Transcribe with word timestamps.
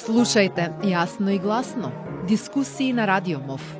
Слушајте 0.00 0.70
јасно 0.88 1.34
и 1.34 1.38
гласно. 1.38 1.92
Дискусии 2.28 2.92
на 2.92 3.04
Радио 3.06 3.38
МОВ. 3.38 3.79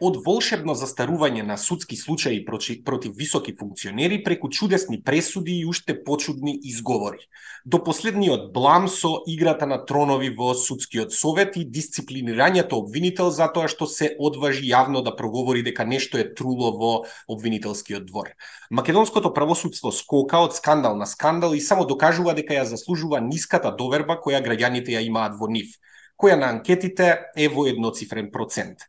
Од 0.00 0.16
волшебно 0.24 0.74
застарување 0.78 1.42
на 1.42 1.56
судски 1.58 1.96
случаи 1.96 2.44
против 2.44 3.12
високи 3.16 3.54
функционери 3.58 4.22
преку 4.24 4.48
чудесни 4.48 5.02
пресуди 5.02 5.58
и 5.58 5.66
уште 5.66 5.96
почудни 6.04 6.58
изговори. 6.62 7.18
До 7.64 7.82
последниот 7.84 8.52
блам 8.52 8.88
со 8.88 9.22
играта 9.26 9.66
на 9.66 9.84
тронови 9.84 10.30
во 10.30 10.54
судскиот 10.54 11.12
совет 11.12 11.56
и 11.56 11.64
дисциплинирањето 11.66 12.78
обвинител 12.78 13.30
за 13.30 13.48
тоа 13.52 13.68
што 13.68 13.86
се 13.86 14.14
одважи 14.18 14.68
јавно 14.70 15.02
да 15.02 15.16
проговори 15.16 15.62
дека 15.62 15.84
нешто 15.84 16.18
е 16.18 16.28
труло 16.34 16.70
во 16.78 16.92
обвинителскиот 17.28 18.06
двор. 18.06 18.30
Македонското 18.70 19.34
правосудство 19.34 19.90
скока 19.90 20.38
од 20.46 20.54
скандал 20.54 20.96
на 20.96 21.06
скандал 21.06 21.54
и 21.54 21.60
само 21.60 21.84
докажува 21.84 22.34
дека 22.34 22.54
ја 22.54 22.68
заслужува 22.70 23.20
ниската 23.20 23.74
доверба 23.74 24.20
која 24.22 24.44
граѓаните 24.44 24.94
ја 24.94 25.02
имаат 25.02 25.34
во 25.40 25.50
нив, 25.50 25.74
која 26.16 26.38
на 26.38 26.54
анкетите 26.54 27.18
е 27.36 27.48
во 27.48 27.66
едноцифрен 27.66 28.30
процент. 28.30 28.86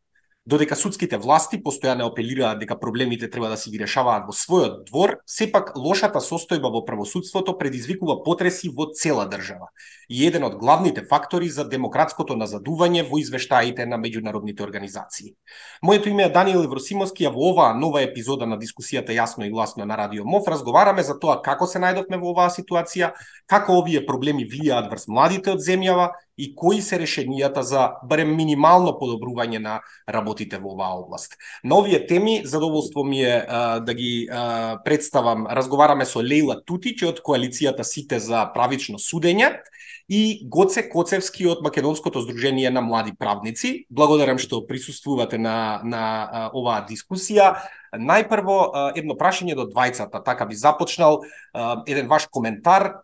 Додека 0.49 0.73
судските 0.73 1.17
власти 1.21 1.59
постојано 1.61 2.07
апелираат 2.09 2.57
дека 2.57 2.73
проблемите 2.79 3.27
треба 3.29 3.51
да 3.51 3.57
се 3.57 3.69
ги 3.69 3.77
решаваат 3.77 4.23
во 4.25 4.33
својот 4.33 4.77
двор, 4.87 5.11
сепак 5.29 5.75
лошата 5.77 6.23
состојба 6.25 6.71
во 6.73 6.79
правосудството 6.87 7.53
предизвикува 7.59 8.15
потреси 8.25 8.71
во 8.73 8.87
цела 8.89 9.27
држава 9.29 9.67
и 10.09 10.23
еден 10.25 10.47
од 10.47 10.55
главните 10.57 11.03
фактори 11.05 11.51
за 11.53 11.67
демократското 11.69 12.33
назадување 12.33 13.03
во 13.11 13.19
извештаите 13.21 13.85
на 13.85 13.99
меѓународните 14.01 14.65
организации. 14.65 15.35
Моето 15.83 16.09
име 16.09 16.23
е 16.23 16.33
Даниел 16.33 16.65
Евросимовски, 16.65 17.27
а 17.29 17.33
во 17.35 17.51
оваа 17.51 17.75
нова 17.77 18.01
епизода 18.01 18.47
на 18.49 18.57
дискусијата 18.57 19.13
јасно 19.13 19.45
и 19.45 19.51
гласно 19.53 19.85
на 19.85 19.97
Радио 19.97 20.25
МОВ 20.25 20.49
разговараме 20.49 21.03
за 21.03 21.19
тоа 21.19 21.43
како 21.45 21.67
се 21.67 21.77
најдовме 21.77 22.17
во 22.17 22.33
оваа 22.33 22.49
ситуација, 22.49 23.11
како 23.45 23.77
овие 23.83 24.01
проблеми 24.07 24.49
влијаат 24.49 24.89
врз 24.89 25.05
младите 25.13 25.53
од 25.53 25.61
земјава 25.61 26.09
и 26.39 26.53
кои 26.55 26.79
се 26.81 26.97
решенијата 27.01 27.59
за 27.67 27.81
барем 28.07 28.31
минимално 28.37 28.93
подобрување 28.95 29.59
на 29.59 29.79
работите 30.07 30.57
во 30.57 30.71
оваа 30.73 30.95
област. 31.01 31.35
На 31.63 31.75
овие 31.75 31.99
теми 32.07 32.41
задоволство 32.45 33.03
ми 33.03 33.21
е 33.23 33.43
а, 33.43 33.79
да 33.79 33.93
ги 33.93 34.29
а, 34.31 34.79
представам. 34.85 35.47
Разговараме 35.47 36.05
со 36.05 36.23
Лейла 36.23 36.61
Тутич 36.63 37.03
од 37.03 37.19
коалицијата 37.25 37.83
Сите 37.83 38.19
за 38.23 38.45
правично 38.53 38.99
судење 38.99 39.59
и 40.09 40.47
Гоце 40.47 40.87
Коцевски 40.89 41.45
од 41.51 41.59
Македонското 41.61 42.21
здружение 42.23 42.71
на 42.71 42.81
млади 42.81 43.11
правници. 43.19 43.85
Благодарам 43.91 44.39
што 44.39 44.63
присуствувате 44.67 45.37
на, 45.37 45.81
на 45.83 46.05
а, 46.23 46.47
оваа 46.55 46.87
дискусија. 46.87 47.59
Најпрво, 47.89 48.93
едно 48.95 49.15
прашање 49.17 49.55
до 49.57 49.65
двајцата, 49.65 50.21
така 50.21 50.45
би 50.45 50.53
започнал, 50.53 51.23
еден 51.89 52.05
ваш 52.07 52.27
коментар 52.29 53.01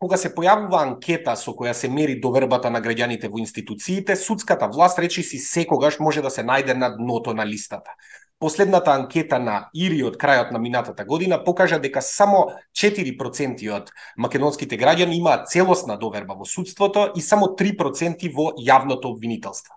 кога 0.00 0.16
се 0.16 0.30
појавува 0.32 0.80
анкета 0.80 1.34
со 1.36 1.52
која 1.52 1.74
се 1.76 1.88
мери 1.92 2.14
довербата 2.24 2.70
на 2.72 2.80
граѓаните 2.80 3.28
во 3.28 3.38
институциите, 3.38 4.16
судската 4.16 4.68
власт 4.72 4.98
речи 4.98 5.22
си 5.22 5.38
секогаш 5.38 5.98
може 6.00 6.22
да 6.24 6.30
се 6.30 6.42
најде 6.42 6.72
на 6.74 6.88
дното 6.96 7.34
на 7.36 7.44
листата. 7.46 7.92
Последната 8.40 8.94
анкета 8.96 9.36
на 9.38 9.68
ИРИ 9.76 9.98
од 10.08 10.16
крајот 10.16 10.54
на 10.56 10.58
минатата 10.58 11.04
година 11.04 11.36
покажа 11.44 11.76
дека 11.78 12.00
само 12.00 12.46
4% 12.72 13.68
од 13.76 13.90
македонските 14.16 14.78
граѓани 14.80 15.18
имаат 15.20 15.50
целосна 15.52 15.98
доверба 16.00 16.38
во 16.38 16.48
судството 16.48 17.10
и 17.12 17.20
само 17.20 17.52
3% 17.52 18.32
во 18.32 18.54
јавното 18.56 19.12
обвинителство. 19.12 19.76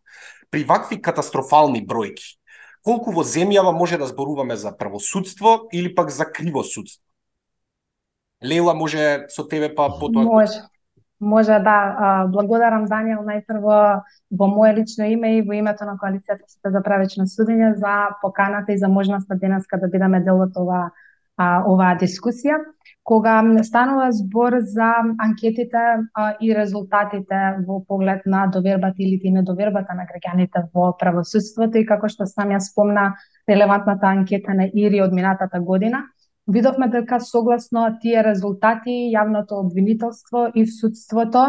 При 0.50 0.64
вакви 0.64 1.02
катастрофални 1.02 1.84
бројки, 1.84 2.40
колку 2.80 3.12
во 3.12 3.28
земјава 3.28 3.76
може 3.76 4.00
да 4.00 4.08
зборуваме 4.08 4.56
за 4.56 4.72
правосудство 4.72 5.68
или 5.74 5.92
пак 5.96 6.10
за 6.10 6.32
криво 6.32 6.64
Лейла, 8.44 8.74
може 8.74 9.26
со 9.30 9.48
тебе 9.48 9.74
па 9.76 9.90
потоа. 10.00 10.24
Може. 10.24 10.62
Може 11.24 11.60
да. 11.64 12.28
Благодарам 12.28 12.86
Даниел 12.86 13.24
најпрво 13.24 13.78
во 14.32 14.48
мое 14.52 14.74
лично 14.76 15.08
име 15.08 15.38
и 15.38 15.42
во 15.42 15.56
името 15.56 15.86
на 15.88 15.96
коалицијата 15.96 16.72
за 16.76 16.82
правечно 16.84 17.24
судење 17.24 17.74
за 17.80 18.18
поканата 18.22 18.74
и 18.74 18.78
за 18.78 18.90
можноста 18.90 19.36
денеска 19.36 19.80
да 19.80 19.88
бидеме 19.88 20.20
дел 20.20 20.42
од 20.44 20.58
ова 20.60 20.90
оваа 21.40 21.96
дискусија. 21.98 22.60
Кога 23.04 23.42
станува 23.64 24.12
збор 24.12 24.60
за 24.60 24.92
анкетите 25.20 26.04
и 26.42 26.54
резултатите 26.56 27.40
во 27.68 27.80
поглед 27.88 28.26
на 28.26 28.48
довербата 28.48 28.96
или 29.00 29.32
недовербата 29.32 29.94
на 29.94 30.06
граѓаните 30.06 30.70
во 30.74 30.92
правосудството 30.98 31.78
и 31.78 31.86
како 31.86 32.08
што 32.08 32.26
сам 32.26 32.52
ја 32.52 32.60
спомна 32.60 33.16
релевантната 33.48 34.08
анкета 34.08 34.54
на 34.54 34.68
ИРИ 34.68 35.02
од 35.02 35.14
минатата 35.14 35.60
година, 35.60 36.04
видовме 36.48 36.88
дека 36.88 37.20
согласно 37.20 37.86
тие 38.02 38.24
резултати 38.24 39.12
јавното 39.14 39.60
обвинителство 39.64 40.50
и 40.54 40.66
судството 40.68 41.44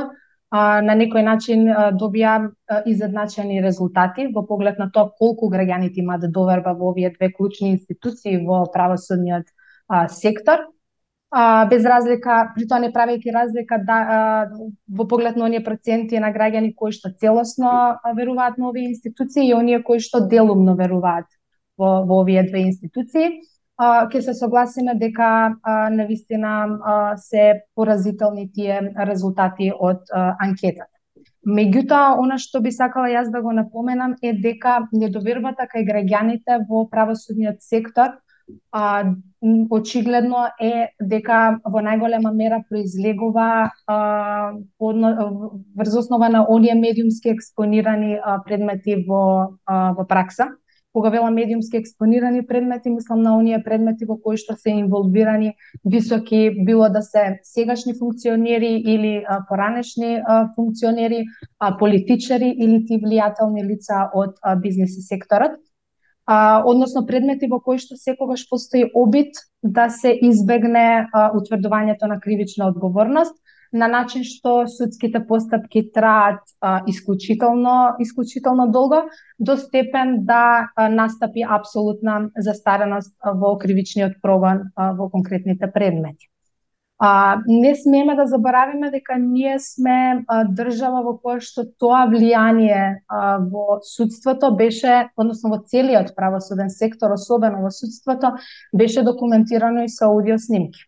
а, 0.51 0.81
на 0.83 0.95
некој 0.95 1.25
начин 1.27 1.67
а, 1.69 1.91
добија 1.91 2.35
а, 2.47 2.83
изедначени 2.87 3.63
резултати 3.63 4.29
во 4.35 4.45
поглед 4.47 4.79
на 4.79 4.91
тоа 4.95 5.11
колку 5.19 5.51
граѓаните 5.51 6.03
имаат 6.03 6.31
доверба 6.31 6.77
во 6.79 6.93
овие 6.93 7.11
две 7.11 7.33
клучни 7.33 7.73
институции 7.75 8.39
во 8.47 8.65
правосудниот 8.71 9.51
а, 9.89 10.09
сектор. 10.09 10.69
А, 11.31 11.67
без 11.67 11.85
разлика, 11.85 12.53
при 12.55 12.69
тоа 12.71 12.79
не 12.79 12.93
правејќи 12.95 13.33
разлика 13.35 13.81
да, 13.83 13.97
а, 13.99 14.51
во 14.87 15.09
поглед 15.11 15.35
на 15.37 15.49
оние 15.49 15.65
проценти 15.65 16.21
на 16.23 16.31
граѓани 16.31 16.71
кои 16.77 16.95
што 16.95 17.11
целосно 17.11 17.99
веруваат 18.15 18.59
на 18.59 18.69
овие 18.69 18.93
институции 18.93 19.49
и 19.49 19.55
оние 19.55 19.83
кои 19.83 19.99
што 19.99 20.23
делумно 20.29 20.77
веруваат 20.79 21.27
во, 21.77 22.05
во 22.07 22.21
овие 22.23 22.47
две 22.47 22.69
институции 22.69 23.43
ќе 23.81 24.21
се 24.23 24.35
согласиме 24.35 24.95
дека 24.95 25.57
а, 25.63 25.91
навистина 25.91 26.79
а, 26.85 27.17
се 27.17 27.63
поразителни 27.75 28.51
тие 28.53 28.95
резултати 28.97 29.73
од 29.75 30.03
а, 30.13 30.37
анкетата. 30.39 30.91
Меѓутоа, 31.45 32.17
она 32.19 32.39
што 32.39 32.61
би 32.61 32.71
сакала 32.73 33.11
јас 33.11 33.31
да 33.31 33.43
го 33.43 33.53
напоменам 33.53 34.15
е 34.23 34.33
дека 34.33 34.89
недовербата 34.93 35.67
кај 35.69 35.85
граѓаните 35.85 36.65
во 36.69 36.87
правосудниот 36.89 37.61
сектор 37.61 38.17
а, 38.73 39.05
очигледно 39.71 40.49
е 40.61 40.89
дека 41.01 41.59
во 41.65 41.83
најголема 41.85 42.33
мера 42.33 42.63
произлегува 42.69 43.71
а, 43.87 44.53
врз 45.77 45.97
основа 45.97 46.29
на 46.29 46.47
оние 46.49 46.75
медиумски 46.75 47.29
експонирани 47.29 48.17
а, 48.17 48.39
предмети 48.45 49.05
во, 49.09 49.59
а, 49.67 49.93
во 49.93 50.07
пракса 50.07 50.55
кога 50.95 51.11
велам 51.11 51.35
медиумски 51.35 51.77
експонирани 51.77 52.47
предмети, 52.47 52.91
мислам 52.91 53.23
на 53.23 53.37
оние 53.37 53.59
предмети 53.65 54.07
во 54.07 54.15
кои 54.15 54.39
што 54.39 54.55
се 54.55 54.71
инволвирани 54.79 55.57
високи, 55.85 56.55
било 56.65 56.87
да 56.89 57.03
се 57.03 57.41
сегашни 57.43 57.97
функционери 57.99 58.79
или 58.79 59.25
а, 59.27 59.43
поранешни 59.49 60.23
а, 60.23 60.55
функционери, 60.55 61.25
а, 61.59 61.77
политичари 61.79 62.55
или 62.55 62.85
ти 62.87 63.01
влијателни 63.03 63.67
лица 63.67 64.07
од 64.15 64.39
а, 64.43 64.55
бизнес 64.55 64.95
секторот. 65.09 65.59
А, 66.27 66.63
односно 66.63 67.03
предмети 67.07 67.51
во 67.51 67.59
кои 67.59 67.83
што 67.83 67.99
секогаш 67.99 68.47
постои 68.49 68.87
обид 68.95 69.35
да 69.63 69.91
се 69.91 70.15
избегне 70.15 71.09
а, 71.11 71.33
утврдувањето 71.35 72.07
на 72.07 72.21
кривична 72.23 72.71
одговорност, 72.71 73.35
на 73.75 73.89
начин 73.91 74.23
што 74.25 74.65
судските 74.71 75.21
постапки 75.27 75.83
траат 75.95 76.41
исклучително 76.87 77.97
исклучително 78.01 78.69
долго 78.71 79.03
до 79.39 79.57
степен 79.57 80.25
да 80.25 80.69
а, 80.77 80.89
настапи 80.89 81.43
апсолутна 81.43 82.31
застареност 82.37 83.13
во 83.25 83.57
кривичниот 83.59 84.23
прогон 84.23 84.71
во 84.77 85.11
конкретните 85.11 85.71
предмети. 85.75 86.31
А, 86.99 87.43
не 87.47 87.75
смееме 87.75 88.15
да 88.15 88.27
заборавиме 88.27 88.91
дека 88.91 89.19
ние 89.19 89.59
сме 89.59 90.25
а, 90.29 90.45
држава 90.47 91.03
во 91.03 91.17
која 91.19 91.43
што 91.43 91.67
тоа 91.67 92.07
влијание 92.07 93.03
а, 93.11 93.39
во 93.43 93.81
судството 93.83 94.53
беше, 94.55 95.11
односно 95.19 95.51
во 95.51 95.59
целиот 95.67 96.15
правосуден 96.15 96.71
сектор, 96.71 97.11
особено 97.11 97.67
во 97.67 97.71
судството, 97.75 98.37
беше 98.73 99.03
документирано 99.03 99.83
и 99.85 99.89
со 99.89 100.07
аудио 100.07 100.39
снимки 100.39 100.87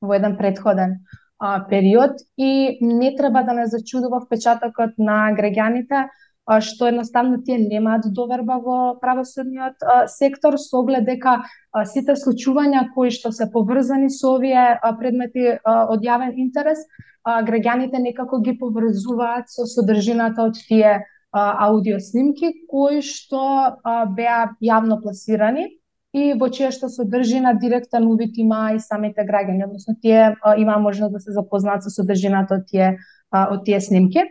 во 0.00 0.14
еден 0.14 0.38
предходен 0.38 1.00
а, 1.38 1.66
период 1.68 2.12
и 2.36 2.78
не 2.80 3.16
треба 3.16 3.42
да 3.42 3.52
не 3.52 3.66
зачудува 3.66 4.20
впечатокот 4.20 4.98
на 4.98 5.30
граѓаните 5.32 6.08
а, 6.48 6.60
што 6.60 6.88
едноставно 6.88 7.42
тие 7.44 7.58
немаат 7.58 8.08
доверба 8.12 8.58
во 8.64 8.78
правосудниот 9.00 9.82
а, 9.82 10.06
сектор 10.08 10.58
со 10.58 10.80
оглед 10.80 11.04
дека 11.04 11.42
а, 11.72 11.84
сите 11.84 12.16
случувања 12.16 12.88
кои 12.94 13.10
што 13.14 13.32
се 13.32 13.50
поврзани 13.52 14.10
со 14.10 14.34
овие 14.38 14.78
а, 14.80 14.92
предмети 14.98 15.46
а, 15.52 15.84
од 15.92 16.02
јавен 16.02 16.34
интерес, 16.40 16.86
а, 17.22 17.42
граѓаните 17.42 18.00
некако 18.02 18.40
ги 18.40 18.56
поврзуваат 18.58 19.52
со 19.52 19.66
содржината 19.66 20.48
од 20.48 20.58
тие 20.68 20.98
аудиоснимки 20.98 21.14
аудио 21.60 22.00
снимки 22.00 22.52
кои 22.70 23.02
што 23.02 23.40
а, 23.84 24.06
беа 24.06 24.56
јавно 24.64 25.02
пласирани 25.02 25.77
и 26.18 26.32
во 26.38 26.48
чија 26.52 26.70
што 26.74 26.88
содржина 26.92 27.54
директен 27.60 28.06
увид 28.10 28.38
има 28.38 28.72
и 28.74 28.80
самите 28.82 29.24
граѓани, 29.26 29.66
односно 29.66 29.94
тие 30.02 30.34
а, 30.42 30.56
има 30.56 30.78
можност 30.78 31.12
да 31.12 31.20
се 31.20 31.32
запознаат 31.32 31.84
со 31.86 31.90
содржината 31.90 32.60
од 32.60 32.66
тие 32.66 32.98
а, 33.30 33.48
од 33.54 33.64
тие 33.64 33.80
снимки. 33.80 34.24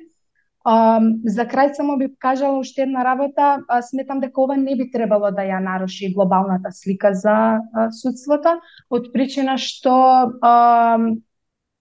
А, 0.67 0.99
за 1.23 1.45
крај 1.47 1.73
само 1.77 1.97
би 1.97 2.09
кажала 2.19 2.59
уште 2.59 2.83
една 2.83 3.05
работа, 3.05 3.59
а, 3.67 3.81
сметам 3.81 4.19
дека 4.19 4.41
ова 4.41 4.57
не 4.57 4.75
би 4.75 4.89
требало 4.91 5.31
да 5.31 5.45
ја 5.47 5.61
наруши 5.63 6.13
глобалната 6.13 6.71
слика 6.71 7.13
за 7.13 7.37
а, 7.59 7.91
судството, 7.91 8.57
од 8.89 9.11
причина 9.13 9.57
што 9.57 9.95
а, 10.41 10.97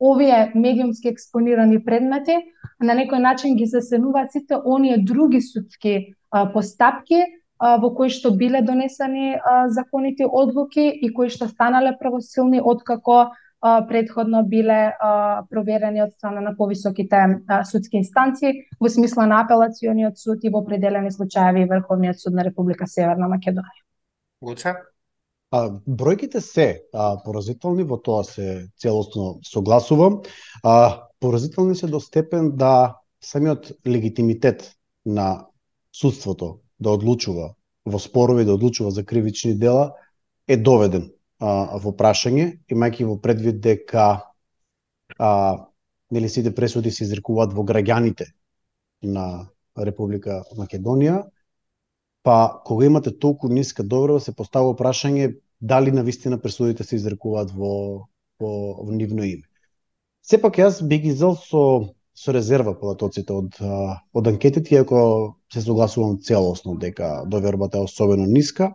овие 0.01 0.53
медиумски 0.55 1.09
експонирани 1.09 1.81
предмети 1.85 2.37
на 2.81 2.95
некој 2.95 3.19
начин 3.19 3.57
ги 3.57 3.67
засенуваат 3.67 4.33
сите 4.33 4.61
оние 4.65 4.99
други 4.99 5.41
судски 5.41 6.15
а, 6.31 6.47
постапки 6.53 7.23
а, 7.23 7.36
во 7.61 7.91
кои 7.97 8.11
што 8.13 8.31
биле 8.37 8.61
донесени 8.63 9.35
а, 9.37 9.69
законите 9.69 10.27
одлуки 10.27 10.89
и 10.91 11.13
кои 11.13 11.29
што 11.33 11.49
станале 11.49 11.97
правосилни 11.99 12.61
откако 12.61 13.33
предходно 13.89 14.43
биле 14.45 14.93
проверени 15.51 16.03
од 16.05 16.13
страна 16.13 16.41
на 16.45 16.53
повисоките 16.57 17.41
судски 17.65 17.97
инстанции 17.97 18.67
во 18.81 18.89
смисла 18.89 19.27
на 19.27 19.41
апелациониот 19.41 20.19
суд 20.19 20.45
и 20.45 20.51
во 20.51 20.61
определени 20.61 21.11
случаи 21.11 21.65
Врховниот 21.65 22.21
суд 22.21 22.35
на 22.35 22.45
Република 22.45 22.87
Северна 22.87 23.27
Македонија. 23.33 23.83
Гоца? 24.43 24.77
А, 25.51 25.71
бројките 25.87 26.41
се 26.41 26.83
а, 26.93 27.17
поразителни, 27.25 27.83
во 27.83 27.97
тоа 27.97 28.25
се 28.25 28.69
целосно 28.77 29.41
согласувам. 29.43 30.21
А, 30.63 31.09
поразителни 31.21 31.75
се 31.75 31.87
до 31.87 32.01
степен 32.01 32.53
да 32.57 32.99
самиот 33.23 33.73
легитимитет 33.87 34.77
на 35.07 35.47
судството 35.93 36.61
да 36.79 36.93
одлучува 36.97 37.55
во 37.87 37.99
спорови, 37.99 38.45
да 38.45 38.55
одлучува 38.55 38.91
за 38.91 39.05
кривични 39.05 39.55
дела, 39.55 39.95
е 40.49 40.57
доведен 40.57 41.11
а, 41.39 41.79
во 41.83 41.93
прашање, 41.93 42.59
имајќи 42.71 43.07
во 43.07 43.17
предвид 43.23 43.61
дека 43.61 44.07
а, 45.19 45.31
нели 46.11 46.29
сите 46.29 46.55
пресуди 46.55 46.91
се 46.91 47.05
изрекуваат 47.05 47.55
во 47.55 47.65
граѓаните 47.67 48.31
на 49.03 49.49
Република 49.77 50.43
Македонија, 50.57 51.25
па 52.23 52.61
кога 52.65 52.87
имате 52.87 53.13
толку 53.19 53.49
ниска 53.49 53.85
добрава 53.85 54.21
се 54.21 54.35
поставува 54.35 54.77
прашање 54.77 55.37
дали 55.61 55.93
на 55.93 56.03
вистина 56.03 56.39
пресудите 56.41 56.85
се 56.85 56.97
изрекуваат 56.97 57.51
во, 57.51 58.09
во, 58.41 58.51
во 58.83 58.93
нивно 58.93 59.25
име. 59.25 59.47
Сепак 60.23 60.59
јас 60.59 60.83
би 60.83 60.99
ги 60.99 61.13
зел 61.13 61.37
со 61.39 61.95
со 62.17 62.33
резерва 62.33 62.73
податоците 62.81 63.33
од 63.33 63.59
од 64.17 64.29
анкетите, 64.29 64.75
иако 64.75 65.01
се 65.53 65.61
согласувам 65.61 66.17
целосно 66.19 66.77
дека 66.81 67.25
довербата 67.27 67.79
е 67.79 67.89
особено 67.89 68.25
ниска, 68.25 68.73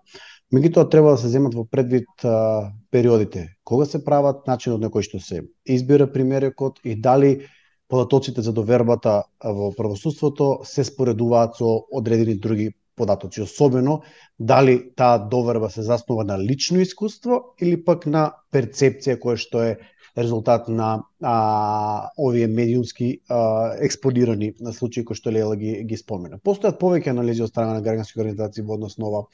Меѓутоа 0.51 0.89
треба 0.91 1.13
да 1.15 1.17
се 1.21 1.29
земат 1.31 1.53
во 1.55 1.63
предвид 1.63 2.25
а, 2.27 2.73
периодите, 2.91 3.45
кога 3.63 3.85
се 3.87 4.01
прават, 4.03 4.43
начинот 4.47 4.81
на 4.83 4.89
кој 4.91 5.05
што 5.07 5.19
се 5.23 5.45
избира 5.63 6.09
примерекот 6.11 6.81
и 6.83 6.95
дали 6.99 7.47
податоците 7.87 8.43
за 8.43 8.51
довербата 8.51 9.21
во 9.39 9.71
правосудството 9.77 10.65
се 10.67 10.83
споредуваат 10.83 11.55
со 11.55 11.71
одредени 11.91 12.35
други 12.35 12.67
податоци, 12.99 13.41
особено 13.47 14.01
дали 14.39 14.91
таа 14.95 15.23
доверба 15.31 15.69
се 15.69 15.87
заснова 15.87 16.27
на 16.27 16.37
лично 16.39 16.83
искуство 16.83 17.55
или 17.59 17.79
пак 17.79 18.05
на 18.05 18.27
перцепција 18.51 19.15
која 19.23 19.39
што 19.39 19.63
е 19.63 19.77
резултат 20.17 20.67
на 20.67 21.03
а, 21.21 22.09
овие 22.17 22.47
медиумски 22.47 23.19
а, 23.29 23.75
експонирани 23.79 24.53
на 24.59 24.73
случаи 24.73 25.05
кои 25.05 25.15
што 25.15 25.31
Лела 25.31 25.55
ги, 25.55 25.83
ги 25.87 25.97
спомена. 25.97 26.39
Постојат 26.39 26.79
повеќе 26.79 27.13
анализи 27.15 27.43
од 27.45 27.51
страна 27.53 27.79
на 27.79 27.83
граѓански 27.85 28.19
организации 28.19 28.63
во 28.63 28.75
однос 28.75 28.97
на 28.97 29.07
ова 29.07 29.25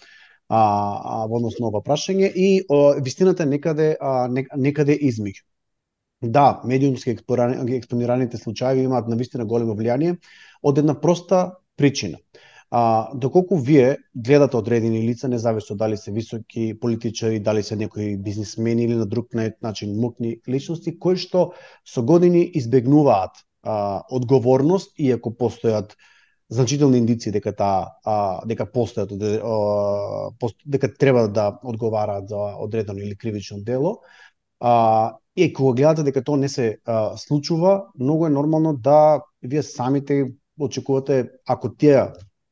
а, 0.50 0.58
а, 0.58 1.26
во 1.28 1.42
однос 1.42 1.60
на 1.60 1.72
ова 1.72 1.82
прашање 1.82 2.30
и 2.30 2.50
о, 2.70 2.94
вистината 3.02 3.46
некаде 3.46 3.96
а, 4.00 4.28
некаде 4.56 4.98
измеѓу. 4.98 5.44
Да, 6.22 6.62
медиумски 6.66 7.18
експонираните 7.78 8.38
случаи 8.38 8.84
имаат 8.84 9.08
навистина 9.08 9.46
големо 9.46 9.76
влијание 9.78 10.18
од 10.64 10.78
една 10.78 10.96
проста 11.00 11.60
причина. 11.78 12.18
А, 12.72 13.10
доколку 13.16 13.58
вие 13.58 13.98
гледате 14.16 14.58
одредени 14.58 15.08
лица, 15.10 15.28
независно 15.28 15.76
дали 15.76 15.98
се 15.98 16.12
високи 16.12 16.80
политичари, 16.80 17.40
дали 17.40 17.64
се 17.64 17.76
некои 17.76 18.18
бизнисмени 18.18 18.84
или 18.84 18.96
на 18.96 19.06
друг 19.06 19.28
начин 19.62 20.00
мукни 20.00 20.40
личности, 20.50 21.00
кои 21.00 21.16
што 21.16 21.54
со 21.88 22.04
години 22.04 22.44
избегнуваат 22.54 23.40
а, 23.64 24.04
одговорност, 24.12 24.92
иако 25.00 25.32
постојат 25.32 25.96
значителни 26.50 26.98
индици 26.98 27.32
дека 27.32 27.56
таа 27.56 28.44
дека 28.48 28.68
постојат 28.68 29.16
дека 30.66 30.92
треба 31.00 31.28
да 31.28 31.60
одговараат 31.64 32.28
за 32.28 32.56
одредено 32.60 33.00
или 33.00 33.16
кривично 33.16 33.64
дело. 33.64 34.02
А, 34.60 35.16
и 35.36 35.54
кога 35.54 35.74
гледате 35.76 36.04
дека 36.04 36.24
тоа 36.24 36.38
не 36.38 36.50
се 36.50 36.80
а, 36.86 37.16
случува, 37.18 37.86
многу 38.00 38.26
е 38.26 38.30
нормално 38.30 38.74
да 38.74 39.22
вие 39.44 39.64
самите 39.64 40.32
очекувате 40.60 41.30
ако 41.48 41.76
тие 41.76 42.04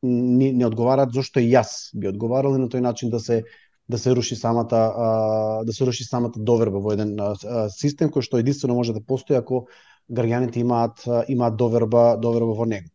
не, 0.05 0.51
не 0.53 0.65
одговараат 0.65 1.13
зошто 1.13 1.39
и 1.39 1.51
јас 1.51 1.91
би 1.93 2.07
одговарал 2.11 2.57
на 2.57 2.69
тој 2.69 2.81
начин 2.85 3.09
да 3.09 3.19
се 3.19 3.43
да 3.87 3.97
се 3.97 4.15
руши 4.15 4.35
самата 4.35 4.77
а, 4.77 5.63
да 5.63 5.73
се 5.73 5.85
руши 5.85 6.03
самата 6.03 6.37
доверба 6.37 6.79
во 6.79 6.93
еден 6.93 7.15
а, 7.19 7.33
систем 7.69 8.09
кој 8.09 8.25
што 8.25 8.41
единствено 8.41 8.75
може 8.75 8.93
да 8.93 9.01
постои 9.01 9.37
ако 9.37 9.67
граѓаните 10.09 10.57
имаат 10.57 11.05
имаат 11.27 11.57
доверба 11.57 12.17
доверба 12.17 12.53
во 12.53 12.65
него. 12.65 12.89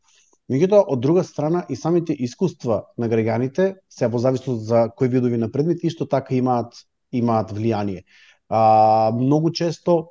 Меѓутоа, 0.51 0.83
од 0.91 0.99
друга 1.01 1.23
страна, 1.23 1.65
и 1.71 1.77
самите 1.79 2.13
искуства 2.13 2.81
на 2.99 3.07
граѓаните, 3.09 3.77
се 3.89 4.09
во 4.11 4.19
зависност 4.19 4.67
за 4.67 4.89
кои 4.97 5.09
видови 5.09 5.39
на 5.39 5.51
предмет, 5.51 5.85
исто 5.85 6.07
така 6.11 6.35
имаат 6.35 6.75
имаат 7.13 7.53
влијание. 7.55 8.03
А, 8.49 9.13
многу 9.15 9.51
често, 9.51 10.11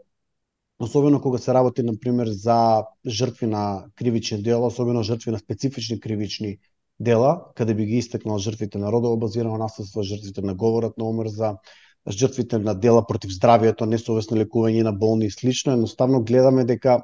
особено 0.80 1.22
кога 1.22 1.38
се 1.38 1.54
работи, 1.54 1.84
на 1.84 1.94
пример, 2.00 2.28
за 2.28 2.86
жртви 3.08 3.48
на 3.48 3.86
кривични 3.96 4.42
дела, 4.44 4.68
особено 4.68 5.04
жртви 5.04 5.32
на 5.32 5.40
специфични 5.40 6.00
кривични 6.00 6.58
дела, 7.00 7.52
каде 7.56 7.74
би 7.74 7.86
ги 7.86 7.98
истакнал 7.98 8.40
жртвите 8.40 8.78
на 8.78 8.92
родово 8.92 9.18
базирано 9.18 9.58
наследство, 9.58 10.04
жртвите 10.04 10.42
на 10.42 10.54
говорот 10.56 10.98
на 10.98 11.06
омрза, 11.06 11.58
жртвите 12.10 12.58
на 12.58 12.76
дела 12.76 13.06
против 13.08 13.32
здравието, 13.32 13.86
несовесно 13.86 14.38
лекување 14.38 14.84
на 14.84 14.92
болни 14.92 15.26
и 15.26 15.32
слично, 15.32 15.74
едноставно 15.74 16.24
гледаме 16.24 16.66
дека 16.66 17.04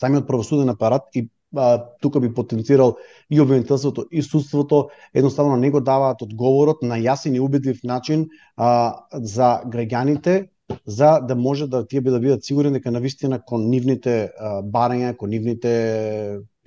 самиот 0.00 0.26
правосуден 0.26 0.68
апарат 0.68 1.08
и 1.14 1.28
а, 1.56 1.84
тука 2.00 2.20
би 2.20 2.34
потенцирал 2.34 2.96
и 3.30 3.40
обвинителството 3.40 4.06
и 4.10 4.22
судството 4.22 4.88
едноставно 5.14 5.56
не 5.56 5.70
го 5.70 5.80
даваат 5.80 6.22
одговорот 6.22 6.82
на 6.82 6.98
јасен 7.00 7.36
и 7.36 7.40
убедлив 7.40 7.80
начин 7.84 8.28
а, 8.56 9.04
за 9.12 9.62
граѓаните 9.66 10.48
за 10.86 11.20
да 11.20 11.36
може 11.36 11.66
да 11.66 11.86
тие 11.86 12.00
би 12.00 12.10
да 12.10 12.20
бидат 12.20 12.44
сигурни 12.44 12.72
дека 12.72 12.90
навистина 12.90 13.40
кон 13.44 13.68
нивните 13.70 14.30
барања, 14.72 15.16
кон 15.16 15.30
нивните 15.30 15.72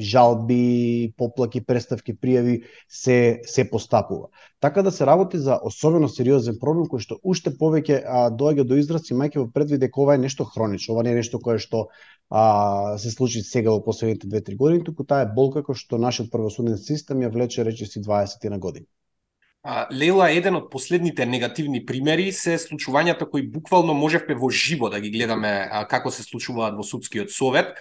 жалби, 0.01 1.13
поплаки, 1.18 1.62
преставки, 1.62 2.15
пријави 2.18 2.63
се 2.89 3.42
се 3.45 3.69
постапува. 3.69 4.30
Така 4.59 4.81
да 4.83 4.92
се 4.92 5.06
работи 5.06 5.38
за 5.38 5.59
особено 5.63 6.09
сериозен 6.09 6.57
проблем 6.62 6.88
кој 6.89 7.06
што 7.06 7.19
уште 7.24 7.53
повеќе 7.57 8.01
а, 8.06 8.30
доаѓа 8.30 8.65
до 8.65 8.80
израз 8.81 9.12
имајќи 9.13 9.44
во 9.44 9.48
предвид 9.53 9.83
дека 9.86 10.01
ова 10.01 10.15
е 10.15 10.24
нешто 10.25 10.45
хронично, 10.45 10.95
ова 10.95 11.03
не 11.03 11.13
е 11.13 11.21
нешто 11.21 11.39
кое 11.39 11.59
што 11.59 11.88
а, 12.30 12.98
се 12.98 13.12
случи 13.12 13.43
сега 13.46 13.72
во 13.72 13.84
последните 13.84 14.27
2-3 14.27 14.58
години, 14.58 14.84
туку 14.84 15.05
таа 15.05 15.27
е 15.27 15.34
болка 15.36 15.62
кој 15.62 15.77
што 15.77 16.01
нашиот 16.01 16.31
правосуден 16.31 16.77
систем 16.77 17.22
ја 17.22 17.29
влече 17.34 17.65
речиси 17.65 18.01
20 18.01 18.50
на 18.50 18.60
години. 18.60 18.88
Лела 19.94 20.32
е 20.32 20.39
еден 20.39 20.56
од 20.58 20.72
последните 20.72 21.25
негативни 21.25 21.84
примери 21.86 22.32
се 22.34 22.58
случувањата 22.58 23.27
кои 23.30 23.44
буквално 23.46 23.94
можевме 23.94 24.34
во 24.36 24.50
живо 24.50 24.89
да 24.89 25.00
ги 25.00 25.12
гледаме 25.13 25.68
а, 25.70 25.86
како 25.86 26.10
се 26.10 26.24
случуваат 26.24 26.74
во 26.74 26.84
судскиот 26.84 27.30
совет 27.30 27.77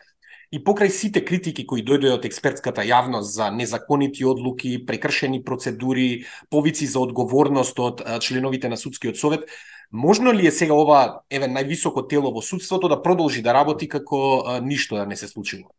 И 0.51 0.59
покрај 0.59 0.91
сите 0.91 1.21
критики 1.23 1.63
кои 1.63 1.85
дојдоа 1.87 2.17
од 2.17 2.25
експертската 2.27 2.83
јавност 2.83 3.37
за 3.39 3.53
незаконити 3.55 4.25
одлуки, 4.27 4.81
прекршени 4.87 5.45
процедури, 5.47 6.25
повици 6.51 6.89
за 6.91 6.99
одговорност 6.99 7.79
од 7.79 8.03
членовите 8.19 8.69
на 8.69 8.77
судскиот 8.77 9.17
совет, 9.17 9.47
можно 9.93 10.33
ли 10.33 10.47
е 10.47 10.51
сега 10.51 10.75
ова 10.75 11.23
еве 11.31 11.47
највисоко 11.47 12.03
тело 12.11 12.35
во 12.35 12.43
судството 12.43 12.91
да 12.91 12.99
продолжи 13.03 13.43
да 13.47 13.55
работи 13.55 13.89
како 13.89 14.43
а, 14.43 14.59
ништо 14.61 14.99
да 14.99 15.07
не 15.07 15.17
се 15.17 15.29
случило? 15.29 15.71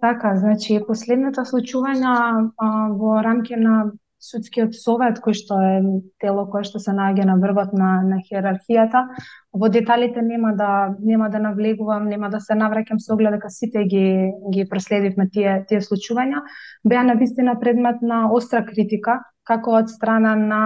Така, 0.00 0.36
значи 0.38 0.78
последната 0.86 1.42
случувања 1.42 2.14
а, 2.54 2.70
во 2.94 3.18
рамки 3.18 3.58
на 3.58 3.90
судскиот 4.18 4.74
совет 4.74 5.20
кој 5.22 5.34
што 5.38 5.56
е 5.62 5.74
тело 6.22 6.44
кое 6.50 6.64
што 6.66 6.80
се 6.82 6.92
наоѓа 6.96 7.24
на 7.30 7.36
врвот 7.38 7.72
на 7.72 7.90
на 8.02 8.18
хиерархијата. 8.26 9.04
Во 9.54 9.68
деталите 9.70 10.22
нема 10.22 10.54
да 10.58 10.94
нема 10.98 11.30
да 11.30 11.38
навлегувам, 11.38 12.08
нема 12.10 12.30
да 12.30 12.40
се 12.40 12.58
навраќам 12.58 12.98
со 12.98 13.14
оглед 13.14 13.38
дека 13.38 13.50
сите 13.50 13.84
ги 13.84 14.32
ги 14.54 14.66
проследивме 14.68 15.28
тие 15.30 15.64
тие 15.68 15.80
случувања. 15.80 16.42
Беа 16.84 17.04
на 17.04 17.14
вистина 17.14 17.58
предмет 17.60 18.02
на 18.02 18.26
остра 18.32 18.64
критика 18.66 19.20
како 19.46 19.78
од 19.78 19.90
страна 19.90 20.34
на 20.36 20.62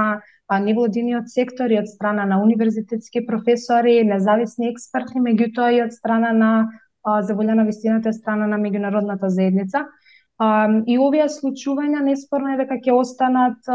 а, 0.49 0.59
невладиниот 0.59 1.29
сектор 1.29 1.71
и 1.71 1.79
од 1.79 1.89
страна 1.89 2.25
на 2.27 2.41
универзитетски 2.43 3.27
професори, 3.27 4.03
независни 4.05 4.73
експерти, 4.73 5.21
меѓутоа 5.21 5.71
и 5.77 5.83
од 5.85 5.93
страна 5.93 6.33
на 6.33 6.53
а, 7.05 7.21
заволјана 7.23 7.67
вистината 7.69 8.13
страна 8.13 8.47
на 8.47 8.59
меѓународната 8.59 9.29
заедница 9.29 9.87
и 10.87 10.97
овие 10.99 11.29
случувања 11.29 12.01
неспорно 12.03 12.55
е 12.55 12.59
дека 12.63 12.79
ќе 12.83 12.95
останат 12.97 13.69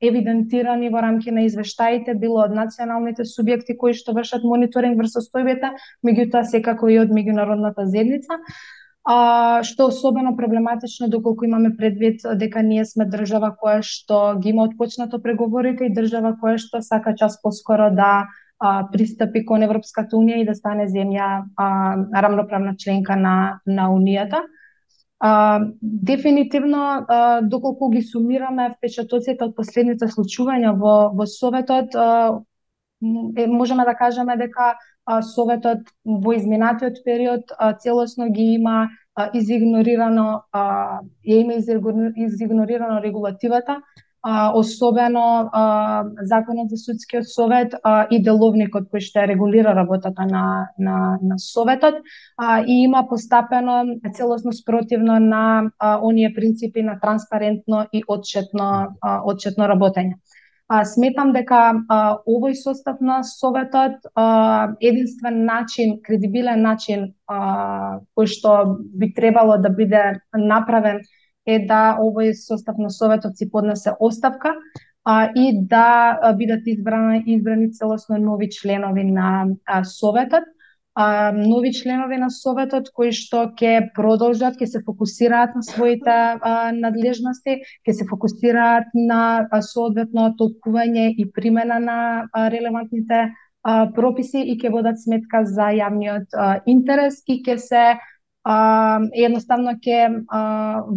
евидентирани 0.00 0.88
во 0.94 1.02
рамки 1.04 1.30
на 1.34 1.44
извештаите, 1.44 2.14
било 2.14 2.44
од 2.46 2.54
националните 2.56 3.26
субјекти 3.28 3.76
кои 3.76 3.94
што 3.98 4.14
вршат 4.16 4.46
мониторинг 4.46 4.98
врз 5.00 5.18
состојбата, 5.18 5.74
меѓутоа 6.06 6.44
секако 6.48 6.88
и 6.88 6.98
од 7.02 7.12
меѓународната 7.12 7.86
заедница. 7.90 8.40
А, 9.08 9.62
што 9.64 9.86
особено 9.88 10.34
проблематично 10.36 11.08
доколку 11.08 11.46
имаме 11.46 11.70
предвид 11.76 12.20
дека 12.36 12.62
ние 12.62 12.84
сме 12.84 13.06
држава 13.08 13.54
која 13.56 13.80
што 13.82 14.36
ги 14.36 14.50
има 14.52 14.66
отпочнато 14.68 15.22
преговорите 15.24 15.86
и 15.88 15.94
држава 15.94 16.34
која 16.42 16.58
што 16.60 16.82
сака 16.84 17.14
час 17.16 17.38
поскоро 17.42 17.88
да 17.90 18.28
а, 18.60 18.84
пристапи 18.92 19.46
кон 19.48 19.64
Европската 19.64 20.16
унија 20.16 20.42
и 20.42 20.44
да 20.44 20.54
стане 20.54 20.90
земја 20.92 21.28
а, 21.56 21.68
рамноправна 22.22 22.76
членка 22.76 23.16
на 23.16 23.60
на 23.66 23.88
унијата. 23.88 24.44
А, 25.20 25.60
дефинитивно, 25.82 27.04
а, 27.08 27.40
доколку 27.42 27.88
ги 27.90 28.02
сумираме 28.02 28.74
впечатоците 28.76 29.44
од 29.44 29.56
последните 29.56 30.06
случувања 30.06 30.76
во, 30.78 31.10
во 31.10 31.26
Советот, 31.26 31.94
а, 31.94 32.38
можеме 33.00 33.84
да 33.84 33.94
кажеме 33.98 34.36
дека 34.38 34.76
а, 35.06 35.22
Советот 35.22 35.90
во 36.04 36.34
изминатиот 36.38 37.02
период 37.04 37.50
а, 37.58 37.72
целосно 37.74 38.30
ги 38.30 38.54
има 38.54 38.88
а, 39.14 39.30
изигнорирано 39.34 40.42
а, 40.52 41.00
ја 41.26 41.40
има 41.42 41.58
изигнорирано 42.16 43.02
регулативата, 43.02 43.80
а, 44.22 44.52
особено 44.52 45.50
а, 45.52 46.04
законот 46.22 46.70
за 46.70 46.76
судскиот 46.76 47.28
совет 47.28 47.74
а, 47.82 48.06
и 48.10 48.18
деловникот 48.22 48.88
кој 48.92 49.00
што 49.00 49.26
регулира 49.26 49.74
работата 49.74 50.26
на, 50.26 50.70
на, 50.78 51.18
на 51.22 51.38
советот 51.38 52.02
а, 52.36 52.60
и 52.60 52.84
има 52.84 53.06
постапено 53.08 53.84
целосно 54.14 54.52
спротивно 54.52 55.18
на 55.20 55.70
а, 55.78 55.98
оние 56.02 56.34
принципи 56.34 56.82
на 56.82 56.98
транспарентно 57.00 57.86
и 57.92 58.02
отчетно, 58.06 58.96
а, 59.00 59.22
отчетно 59.24 59.68
работење. 59.70 60.18
А, 60.68 60.84
сметам 60.84 61.30
дека 61.32 61.58
а, 61.88 61.98
овој 62.28 62.52
состав 62.52 62.98
на 63.00 63.22
Советот 63.24 64.04
а, 64.14 64.74
единствен 64.80 65.46
начин, 65.46 65.94
кредибилен 66.04 66.60
начин 66.60 67.14
а, 67.26 68.00
кој 68.12 68.28
што 68.28 68.56
би 68.76 69.08
требало 69.16 69.56
да 69.56 69.70
биде 69.72 70.20
направен 70.36 71.00
е 71.48 71.58
да 71.64 71.96
овој 72.02 72.34
состав 72.36 72.76
на 72.78 72.90
Советот 72.92 73.38
си 73.38 73.48
поднесе 73.50 73.94
оставка 74.00 74.54
а, 75.04 75.30
и 75.34 75.66
да 75.66 76.20
бидат 76.36 76.66
избрани, 76.66 77.22
избрани 77.26 77.72
целосно 77.72 78.18
нови 78.18 78.50
членови 78.50 79.04
на 79.04 79.46
а, 79.66 79.84
Советот. 79.84 80.44
А, 80.94 81.32
нови 81.32 81.72
членови 81.72 82.16
на 82.18 82.26
Советот 82.30 82.90
кои 82.92 83.12
што 83.14 83.44
ќе 83.54 83.92
продолжат, 83.94 84.58
ќе 84.58 84.66
се 84.66 84.80
фокусираат 84.82 85.54
на 85.54 85.62
своите 85.62 86.10
а, 86.10 86.72
надлежности, 86.74 87.60
ќе 87.86 87.92
се 87.94 88.06
фокусираат 88.10 88.90
на 88.94 89.46
а, 89.46 89.62
соодветно 89.62 90.32
толкување 90.40 91.12
и 91.14 91.28
примена 91.32 91.78
на 91.80 91.98
а, 92.32 92.48
релевантните 92.50 93.28
а, 93.62 93.86
прописи 93.94 94.42
и 94.42 94.58
ќе 94.58 94.74
водат 94.74 94.98
сметка 94.98 95.44
за 95.46 95.70
јавниот 95.78 96.34
а, 96.34 96.50
интерес 96.66 97.22
и 97.30 97.40
ќе 97.46 97.56
се 97.62 97.84
а, 98.48 99.00
едноставно 99.12 99.74
ќе 99.84 100.00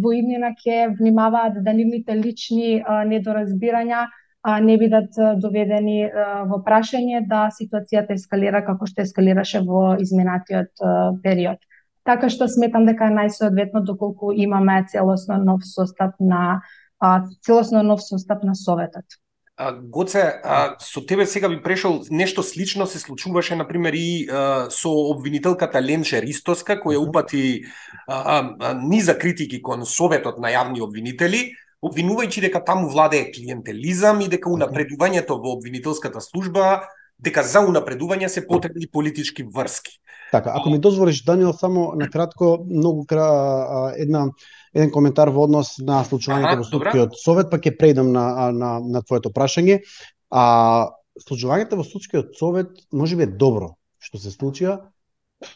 во 0.02 0.12
иднина 0.16 0.54
ќе 0.56 0.94
внимаваат 0.98 1.60
да 1.64 1.74
нивните 1.76 2.16
лични 2.16 2.80
а, 2.80 3.02
недоразбирања 3.08 4.06
а, 4.06 4.60
не 4.60 4.78
бидат 4.80 5.18
доведени 5.42 5.98
а, 6.06 6.44
во 6.48 6.62
прашање 6.64 7.24
да 7.28 7.48
ситуацијата 7.58 8.16
ескалира 8.16 8.64
како 8.66 8.88
што 8.88 9.04
ескалираше 9.04 9.62
во 9.68 9.84
изминатиот 10.00 10.80
а, 10.80 10.94
период. 11.24 11.60
Така 12.08 12.30
што 12.32 12.48
сметам 12.50 12.86
дека 12.88 13.10
е 13.10 13.16
најсоодветно 13.18 13.84
доколку 13.86 14.32
имаме 14.32 14.80
целосно 14.90 15.38
нов 15.38 15.66
состав 15.68 16.16
на 16.18 16.62
а, 16.98 17.22
целосно 17.44 17.82
нов 17.82 18.02
состав 18.02 18.42
на 18.42 18.54
советот. 18.54 19.20
А, 19.56 19.72
Гоце, 19.72 20.40
а, 20.44 20.76
со 20.80 21.06
тебе 21.06 21.26
сега 21.26 21.48
би 21.48 21.62
прешол 21.62 22.00
нешто 22.10 22.42
слично 22.42 22.86
се 22.86 22.98
случуваше 22.98 23.56
на 23.56 23.68
пример 23.68 23.92
и 23.92 24.28
а, 24.30 24.70
со 24.70 24.88
обвинителката 24.88 25.82
Ленче 25.82 26.22
Ристоска 26.22 26.80
која 26.80 26.96
упати 26.96 27.64
а, 28.08 28.56
а, 28.60 28.74
низа 28.74 29.18
критики 29.18 29.62
кон 29.62 29.84
советот 29.84 30.38
на 30.40 30.48
јавни 30.48 30.80
обвинители 30.80 31.52
обвинувајќи 31.82 32.40
дека 32.48 32.64
таму 32.64 32.88
владее 32.88 33.28
клиентелизам 33.34 34.22
и 34.22 34.28
дека 34.32 34.48
унапредувањето 34.48 35.36
во 35.36 35.52
обвинителската 35.58 36.20
служба 36.20 36.88
дека 37.18 37.42
за 37.42 37.60
унапредување 37.60 38.28
се 38.28 38.46
потребни 38.46 38.86
политички 38.86 39.44
врски. 39.44 39.98
Така, 40.32 40.52
ако 40.56 40.70
ми 40.70 40.78
дозволиш 40.78 41.22
Даниел 41.24 41.52
само 41.52 41.92
на 41.94 42.08
кратко 42.10 42.64
многу 42.66 43.04
кра, 43.06 43.92
една 43.96 44.30
еден 44.74 44.90
коментар 44.90 45.30
во 45.30 45.44
однос 45.46 45.76
на 45.78 46.02
случувањето 46.08 46.62
во 46.62 46.66
судскиот 46.68 47.18
совет, 47.20 47.50
па 47.50 47.60
ќе 47.60 47.76
преидам 47.78 48.12
на 48.12 48.50
на 48.52 48.78
на 48.80 49.02
твоето 49.02 49.32
прашање. 49.34 49.82
А 50.30 50.90
случувањето 51.20 51.76
во 51.80 51.84
судскиот 51.84 52.36
совет 52.38 52.82
можеби 52.92 53.28
е 53.28 53.34
добро 53.44 53.74
што 54.02 54.18
се 54.18 54.32
случија, 54.34 54.78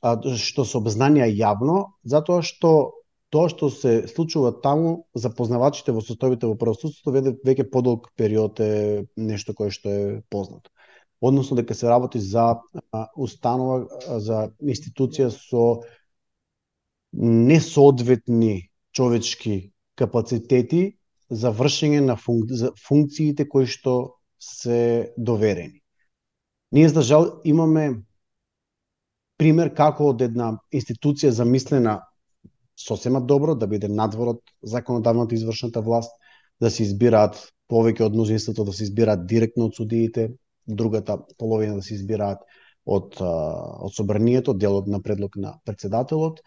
а, 0.02 0.14
што 0.38 0.64
се 0.64 0.78
обзнанија 0.78 1.26
јавно, 1.32 1.80
затоа 2.04 2.44
што 2.46 2.72
тоа 3.34 3.50
што 3.50 3.70
се 3.74 4.06
случува 4.06 4.52
таму 4.62 5.08
за 5.18 5.32
познавачите 5.34 5.92
во 5.92 6.04
состојбите 6.04 6.46
во 6.46 6.54
правосудството 6.60 7.14
веде 7.16 7.34
веќе 7.48 7.66
подолг 7.72 8.12
период 8.16 8.60
е 8.62 9.06
нешто 9.16 9.54
кое 9.54 9.74
што 9.74 9.90
е 9.90 10.04
познато. 10.30 10.70
Односно 11.20 11.56
дека 11.56 11.74
се 11.74 11.88
работи 11.88 12.20
за 12.20 12.60
установа, 13.16 13.88
за 14.20 14.50
институција 14.62 15.32
со 15.32 15.82
несоодветни 17.12 18.68
човечки 18.96 19.72
капацитети 19.96 20.96
за 21.30 21.52
вршење 21.52 22.00
на 22.00 22.16
функ... 22.16 22.50
за 22.50 22.72
функциите 22.88 23.48
кои 23.48 23.66
што 23.68 24.16
се 24.40 25.12
доверени. 25.16 25.82
Ние 26.72 26.88
за 26.88 27.02
жал 27.02 27.40
имаме 27.44 28.02
пример 29.36 29.72
како 29.74 30.12
од 30.12 30.22
една 30.22 30.56
институција 30.72 31.34
замислена 31.36 32.00
сосема 32.76 33.20
добро 33.20 33.54
да 33.54 33.66
биде 33.66 33.88
надвор 33.88 34.36
од 34.36 34.40
законодавната 34.62 35.34
извршната 35.34 35.80
власт, 35.80 36.12
да 36.60 36.70
се 36.70 36.84
избираат 36.84 37.36
повеќе 37.68 38.06
од 38.06 38.14
мнозинството 38.14 38.64
да 38.64 38.72
се 38.72 38.84
избираат 38.84 39.26
директно 39.26 39.68
од 39.68 39.76
судиите, 39.76 40.30
другата 40.66 41.18
половина 41.38 41.76
да 41.76 41.82
се 41.82 41.94
избираат 41.94 42.44
од 42.86 43.18
од 43.20 43.92
собранието, 43.94 44.54
делот 44.54 44.86
на 44.86 45.02
предлог 45.02 45.36
на 45.36 45.58
председателот. 45.64 46.40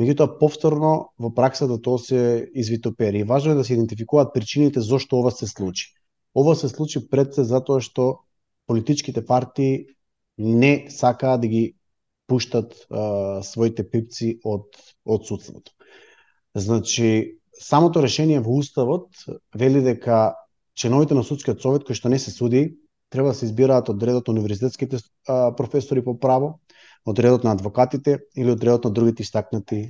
Меѓутоа 0.00 0.38
повторно 0.40 0.92
во 1.20 1.30
праксата 1.36 1.76
тоа 1.82 2.00
се 2.00 2.48
извитопери. 2.54 3.20
И 3.20 3.28
важно 3.28 3.52
е 3.52 3.58
да 3.60 3.64
се 3.64 3.74
идентификуваат 3.74 4.32
причините 4.34 4.80
зошто 4.80 5.18
ова 5.20 5.30
се 5.30 5.46
случи. 5.46 5.92
Ова 6.34 6.56
се 6.56 6.68
случи 6.68 7.02
пред 7.08 7.34
се 7.34 7.44
затоа 7.44 7.80
што 7.80 8.24
политичките 8.66 9.24
партии 9.26 9.86
не 10.38 10.88
сакаат 10.88 11.40
да 11.40 11.48
ги 11.48 11.74
пуштат 12.26 12.72
а, 12.88 13.42
своите 13.44 13.84
пипци 13.84 14.38
од, 14.44 14.72
од 15.04 15.26
судството. 15.28 15.76
Значи, 16.56 17.36
самото 17.52 18.00
решение 18.02 18.40
во 18.40 18.56
Уставот 18.56 19.12
вели 19.54 19.82
дека 19.84 20.34
членовите 20.74 21.14
на 21.14 21.24
судскиот 21.24 21.60
совет 21.60 21.84
кои 21.84 21.94
што 21.94 22.08
не 22.08 22.18
се 22.18 22.32
суди 22.32 22.80
треба 23.12 23.28
да 23.28 23.34
се 23.34 23.44
избираат 23.44 23.90
од 23.92 24.02
редот 24.02 24.28
универзитетските 24.32 24.98
а, 25.28 25.52
професори 25.56 26.04
по 26.04 26.16
право, 26.18 26.58
од 27.04 27.18
редот 27.18 27.44
на 27.44 27.52
адвокатите 27.52 28.18
или 28.36 28.52
од 28.52 28.64
редот 28.64 28.84
на 28.84 28.90
другите 28.90 29.22
истакнати 29.22 29.88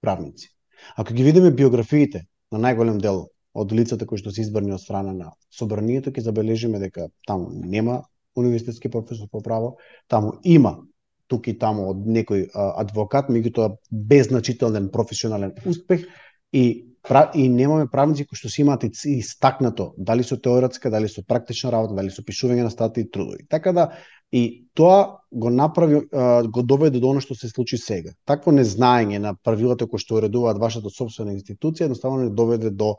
правници. 0.00 0.48
Ако 0.96 1.14
ги 1.14 1.24
видиме 1.24 1.50
биографиите 1.50 2.26
на 2.52 2.58
најголем 2.58 3.00
дел 3.02 3.28
од 3.54 3.72
лицата 3.72 4.06
кои 4.06 4.18
што 4.20 4.30
се 4.30 4.44
избрани 4.44 4.72
од 4.72 4.80
страна 4.80 5.12
на 5.12 5.32
собранието, 5.50 6.10
ќе 6.10 6.28
забележиме 6.30 6.78
дека 6.78 7.08
таму 7.26 7.50
нема 7.50 8.02
универзитетски 8.38 8.90
професор 8.90 9.28
по 9.30 9.42
право, 9.42 9.76
таму 10.08 10.38
има 10.44 10.78
тук 11.26 11.48
и 11.48 11.58
таму 11.58 11.90
од 11.92 12.06
некој 12.06 12.48
адвокат, 12.54 13.28
меѓутоа 13.28 13.76
без 13.90 14.28
значителен 14.30 14.88
професионален 14.92 15.52
успех 15.66 16.06
и 16.52 16.87
и 17.34 17.48
немаме 17.48 17.86
правници 17.90 18.26
кои 18.26 18.36
што 18.36 18.48
си 18.48 18.62
имаат 18.62 18.84
и 18.84 19.22
стакнато, 19.22 19.94
дали 19.98 20.22
со 20.22 20.36
теоретска, 20.36 20.90
дали 20.90 21.08
со 21.08 21.22
практична 21.22 21.72
работа, 21.72 21.94
дали 21.94 22.10
со 22.10 22.22
пишување 22.22 22.62
на 22.62 22.70
статии 22.70 23.06
и 23.06 23.10
трудови. 23.10 23.46
Така 23.48 23.72
да 23.72 23.90
и 24.32 24.66
тоа 24.74 25.20
го 25.32 25.50
направи 25.50 26.00
го 26.48 26.62
доведе 26.62 27.00
до 27.00 27.10
оно 27.10 27.20
што 27.20 27.34
се 27.34 27.48
случи 27.48 27.78
сега. 27.78 28.12
Такво 28.26 28.52
незнаење 28.52 29.18
на 29.18 29.34
правилата 29.34 29.86
кои 29.88 29.98
што 29.98 30.18
уредуваат 30.18 30.60
вашата 30.60 30.90
собствена 30.90 31.32
институција 31.32 31.88
едноставно 31.88 32.28
не 32.28 32.30
доведе 32.30 32.70
до 32.70 32.96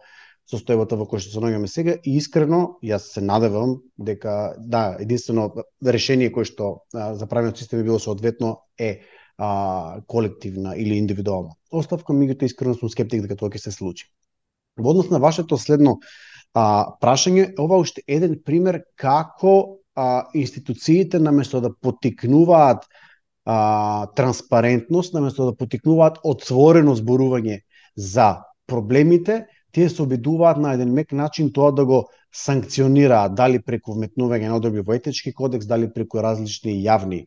состојбата 0.49 0.97
во 0.97 1.05
која 1.05 1.21
што 1.21 1.35
се 1.35 1.43
наоѓаме 1.43 1.69
сега 1.69 1.95
и 2.01 2.15
искрено 2.17 2.79
јас 2.81 3.13
се 3.13 3.21
надевам 3.21 3.77
дека 3.97 4.55
да 4.57 4.97
единствено 4.99 5.51
решение 5.85 6.31
кое 6.33 6.45
што 6.49 6.85
а, 6.93 7.13
за 7.13 7.27
правниот 7.29 7.57
систем 7.57 7.79
е 7.79 7.83
било 7.83 7.99
соодветно 7.99 8.65
е 8.77 9.01
а, 9.39 10.01
колективна 10.07 10.75
или 10.75 10.97
индивидуална 10.99 11.55
оставка, 11.71 12.13
меѓутоа 12.13 12.49
искрено 12.49 12.75
сум 12.75 12.91
скептик 12.91 13.23
дека 13.23 13.37
тоа 13.39 13.49
ќе 13.53 13.61
се 13.63 13.71
случи. 13.71 14.09
Во 14.77 14.91
однос 14.91 15.09
на 15.13 15.19
вашето 15.19 15.57
следно 15.57 15.99
а, 16.53 16.95
прашање, 17.01 17.53
ова 17.59 17.79
уште 17.79 18.03
еден 18.07 18.35
пример 18.45 18.83
како 18.99 19.79
а, 19.95 20.27
институциите 20.33 21.19
наместо 21.19 21.61
да 21.61 21.71
потикнуваат 21.71 22.85
а, 23.45 24.07
транспарентност, 24.15 25.13
наместо 25.13 25.51
да 25.51 25.55
потикнуваат 25.55 26.19
отворено 26.23 26.95
зборување 26.95 27.61
за 27.95 28.43
проблемите, 28.67 29.45
тие 29.71 29.89
се 29.89 30.01
обидуваат 30.03 30.57
на 30.57 30.73
еден 30.73 30.91
мек 30.93 31.11
начин 31.11 31.53
тоа 31.53 31.71
да 31.71 31.85
го 31.85 32.07
санкционираат, 32.35 33.35
дали 33.35 33.61
преку 33.61 33.95
вметнување 33.95 34.49
на 34.49 34.57
одредби 34.57 34.83
во 34.85 34.97
етички 34.97 35.33
кодекс, 35.33 35.65
дали 35.65 35.89
преку 35.93 36.21
различни 36.21 36.75
јавни 36.83 37.23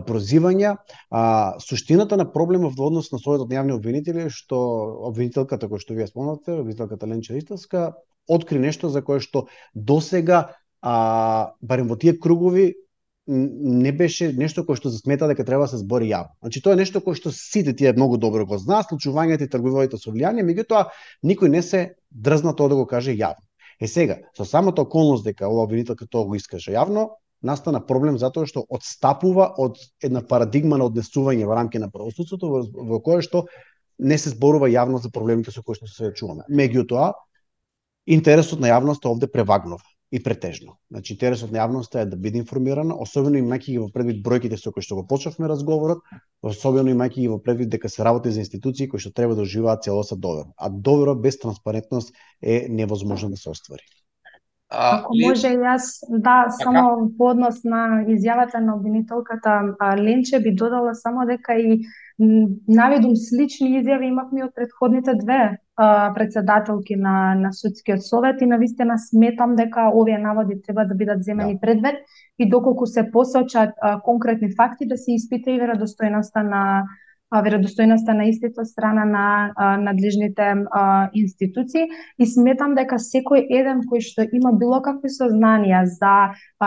прозивања. 0.00 0.76
А, 1.10 1.54
суштината 1.60 2.16
на 2.16 2.24
проблемот 2.32 2.78
во 2.78 2.88
однос 2.88 3.12
на 3.12 3.18
Советот 3.18 3.50
на 3.50 3.60
јавни 3.60 3.76
обвинители 3.76 4.26
е 4.26 4.32
што 4.32 4.58
обвинителката 5.10 5.68
која 5.68 5.82
што 5.82 5.94
вие 5.98 6.06
спомнате, 6.06 6.56
обвинителката 6.60 7.06
Ленча 7.06 7.36
Истовска, 7.36 7.92
откри 8.28 8.58
нешто 8.58 8.88
за 8.88 9.02
кое 9.02 9.20
што 9.20 9.46
досега 9.74 10.56
а, 10.80 11.52
барем 11.60 11.88
во 11.88 11.96
тие 11.96 12.18
кругови 12.18 12.72
не 13.26 13.92
беше 13.92 14.32
нешто 14.34 14.64
кој 14.66 14.76
што 14.80 14.90
засмета 14.90 15.28
дека 15.30 15.44
треба 15.46 15.68
да 15.68 15.76
се 15.76 15.78
збори 15.78 16.08
јавно. 16.10 16.34
Значи 16.42 16.62
тоа 16.62 16.74
е 16.74 16.80
нешто 16.82 16.98
кој 17.00 17.14
што 17.14 17.30
сите 17.30 17.74
тие 17.76 17.92
многу 17.92 18.18
добро 18.18 18.46
го 18.46 18.58
знаат, 18.58 18.90
случувањето 18.90 19.46
и 19.46 19.52
трговијата 19.52 19.98
со 20.00 20.10
влијание, 20.10 20.42
меѓутоа 20.42 20.88
никој 21.22 21.48
не 21.48 21.62
се 21.62 21.94
дрзна 22.10 22.56
тоа 22.58 22.72
да 22.72 22.80
го 22.80 22.86
каже 22.86 23.14
јавно. 23.14 23.46
Е 23.80 23.88
сега, 23.88 24.18
со 24.36 24.44
самото 24.44 24.82
околност 24.82 25.24
дека 25.24 25.48
ова 25.48 25.62
обвинителка 25.62 26.06
тоа 26.06 26.26
го 26.26 26.34
искаже 26.34 26.74
јавно, 26.74 27.08
настана 27.42 27.80
проблем 27.86 28.18
затоа 28.18 28.46
што 28.46 28.64
одстапува 28.68 29.50
од 29.58 29.78
една 30.02 30.22
парадигма 30.22 30.78
на 30.78 30.88
однесување 30.90 31.46
во 31.46 31.58
рамки 31.58 31.78
на 31.82 31.90
правосудството 31.90 32.48
во, 32.48 32.62
во 32.94 33.00
кое 33.00 33.22
што 33.22 33.46
не 33.98 34.18
се 34.18 34.32
зборува 34.34 34.70
јавно 34.70 35.02
за 35.02 35.10
проблемите 35.10 35.54
со 35.54 35.62
кои 35.62 35.78
што 35.78 35.86
се 35.90 36.12
чуваме. 36.16 36.46
Меѓутоа, 36.50 37.12
интересот 38.06 38.60
на 38.60 38.70
јавноста 38.72 39.10
овде 39.10 39.28
превагнува 39.30 39.82
и 40.12 40.22
претежно. 40.22 40.76
Значи, 40.90 41.14
интересот 41.14 41.52
на 41.52 41.62
јавноста 41.62 42.02
е 42.02 42.06
да 42.06 42.16
биде 42.16 42.38
информирана, 42.42 42.94
особено 43.00 43.40
имајќи 43.40 43.70
ги 43.70 43.78
во 43.80 43.88
предвид 43.94 44.20
бројките 44.26 44.58
со 44.60 44.72
кои 44.72 44.84
што 44.84 44.98
го 44.98 45.06
почнавме 45.08 45.48
разговорот, 45.48 46.02
особено 46.42 46.92
имајќи 46.92 47.24
ги 47.24 47.30
во 47.32 47.38
предвид 47.40 47.72
дека 47.72 47.88
се 47.88 48.04
работи 48.04 48.30
за 48.30 48.44
институции 48.44 48.90
кои 48.92 49.00
што 49.00 49.14
треба 49.16 49.38
да 49.38 49.46
оживаат 49.46 49.88
целоса 49.88 50.16
довер. 50.16 50.50
А 50.56 50.68
доверот 50.68 51.22
без 51.22 51.38
транспарентност 51.40 52.12
е 52.42 52.66
невозможно 52.68 53.30
да 53.30 53.36
се 53.36 53.50
оствари. 53.50 53.88
Ако 54.72 55.12
може 55.26 55.48
јас, 55.48 56.00
да, 56.08 56.46
така? 56.48 56.50
само 56.62 57.10
по 57.18 57.30
однос 57.30 57.64
на 57.64 58.04
изјавата 58.08 58.60
на 58.60 58.76
обвинителката 58.76 59.74
Ленче 59.98 60.40
би 60.40 60.54
додала 60.54 60.94
само 60.94 61.26
дека 61.26 61.54
и 61.54 61.82
наведум 62.68 63.16
слични 63.16 63.82
изјави 63.82 64.08
имавме 64.08 64.44
од 64.44 64.54
предходните 64.54 65.14
две 65.20 65.58
председателки 66.14 66.96
на, 66.96 67.34
на 67.34 67.52
судскиот 67.52 68.02
совет 68.04 68.40
и 68.40 68.46
навистина 68.46 68.98
сметам 68.98 69.56
дека 69.56 69.90
овие 69.94 70.18
наводи 70.18 70.60
треба 70.62 70.84
да 70.84 70.94
бидат 70.94 71.24
земени 71.24 71.54
да. 71.54 71.60
предвид 71.60 71.94
и 72.38 72.48
доколку 72.48 72.86
се 72.86 73.10
посочат 73.10 73.70
а, 73.80 74.00
конкретни 74.00 74.48
факти 74.56 74.86
да 74.86 74.96
се 74.96 75.12
испита 75.12 75.50
и 75.50 75.60
веродостојноста 75.60 76.42
на 76.42 76.84
веродостојноста 77.32 78.12
на 78.16 78.26
истите 78.28 78.64
страна 78.64 79.04
на 79.04 79.76
надлежните 79.80 80.52
институции 81.14 81.88
и 82.18 82.26
сметам 82.26 82.74
дека 82.74 82.98
секој 83.00 83.46
еден 83.48 83.82
кој 83.88 84.04
што 84.04 84.26
има 84.32 84.52
било 84.52 84.82
какви 84.84 85.08
сознанија 85.08 85.84
за 85.96 86.14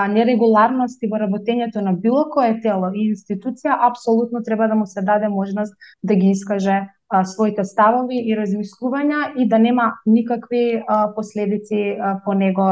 нерегуларности 0.09 1.09
во 1.11 1.21
работењето 1.21 1.85
на 1.85 1.93
било 1.93 2.25
кое 2.33 2.59
тело 2.61 2.91
и 2.93 3.11
институција 3.11 3.77
апсолутно 3.89 4.43
треба 4.43 4.67
да 4.67 4.75
му 4.75 4.85
се 4.85 5.01
даде 5.01 5.29
можност 5.29 5.73
да 6.03 6.15
ги 6.15 6.29
искаже 6.29 6.81
своите 7.23 7.63
ставови 7.63 8.17
и 8.17 8.35
размислувања 8.37 9.35
и 9.37 9.47
да 9.47 9.59
нема 9.59 9.93
никакви 10.05 10.81
последици 11.15 11.97
по 12.25 12.33
него 12.33 12.65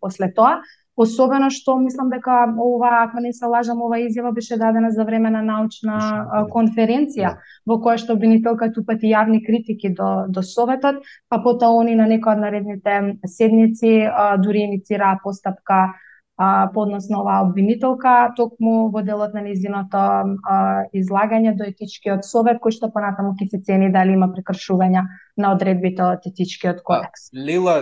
после 0.00 0.32
тоа. 0.34 0.60
Особено 0.96 1.48
што 1.50 1.78
мислам 1.80 2.10
дека 2.12 2.44
ова, 2.60 2.90
ако 3.06 3.20
не 3.24 3.32
се 3.32 3.48
лажам, 3.48 3.80
ова 3.80 3.96
изјава 4.02 4.32
беше 4.36 4.58
дадена 4.60 4.90
за 4.92 5.04
време 5.08 5.30
на 5.30 5.40
научна 5.42 5.96
а, 5.96 6.42
конференција, 6.52 7.32
да. 7.32 7.52
во 7.66 7.78
која 7.80 7.96
што 7.96 8.12
обвинителка 8.12 8.68
тупати 8.72 9.08
јавни 9.08 9.40
критики 9.46 9.88
до, 9.88 10.28
до 10.28 10.42
Советот, 10.44 11.00
па 11.32 11.40
потоа 11.40 11.80
они 11.80 11.96
на 11.96 12.04
некој 12.10 12.36
од 12.36 12.44
наредните 12.44 12.98
седници 13.24 14.04
дури 14.44 14.66
иницираа 14.68 15.16
постапка 15.24 15.94
а, 16.42 16.70
поднос 16.74 17.08
на 17.08 17.20
оваа 17.22 17.44
обвинителка, 17.46 18.32
токму 18.36 18.90
во 18.90 19.02
делот 19.06 19.34
на 19.34 19.42
низиното 19.46 19.98
а, 19.98 20.56
излагање 20.90 21.54
до 21.54 21.68
етичкиот 21.70 22.26
совет, 22.26 22.58
кој 22.62 22.74
што 22.74 22.90
понатаму 22.90 23.36
ќе 23.38 23.46
се 23.52 23.60
цени 23.62 23.92
дали 23.94 24.16
има 24.16 24.26
прекршувања 24.34 25.04
на 25.38 25.52
одредбите 25.54 26.02
од 26.02 26.26
етичкиот 26.26 26.82
кодекс. 26.82 27.30
Лела, 27.36 27.76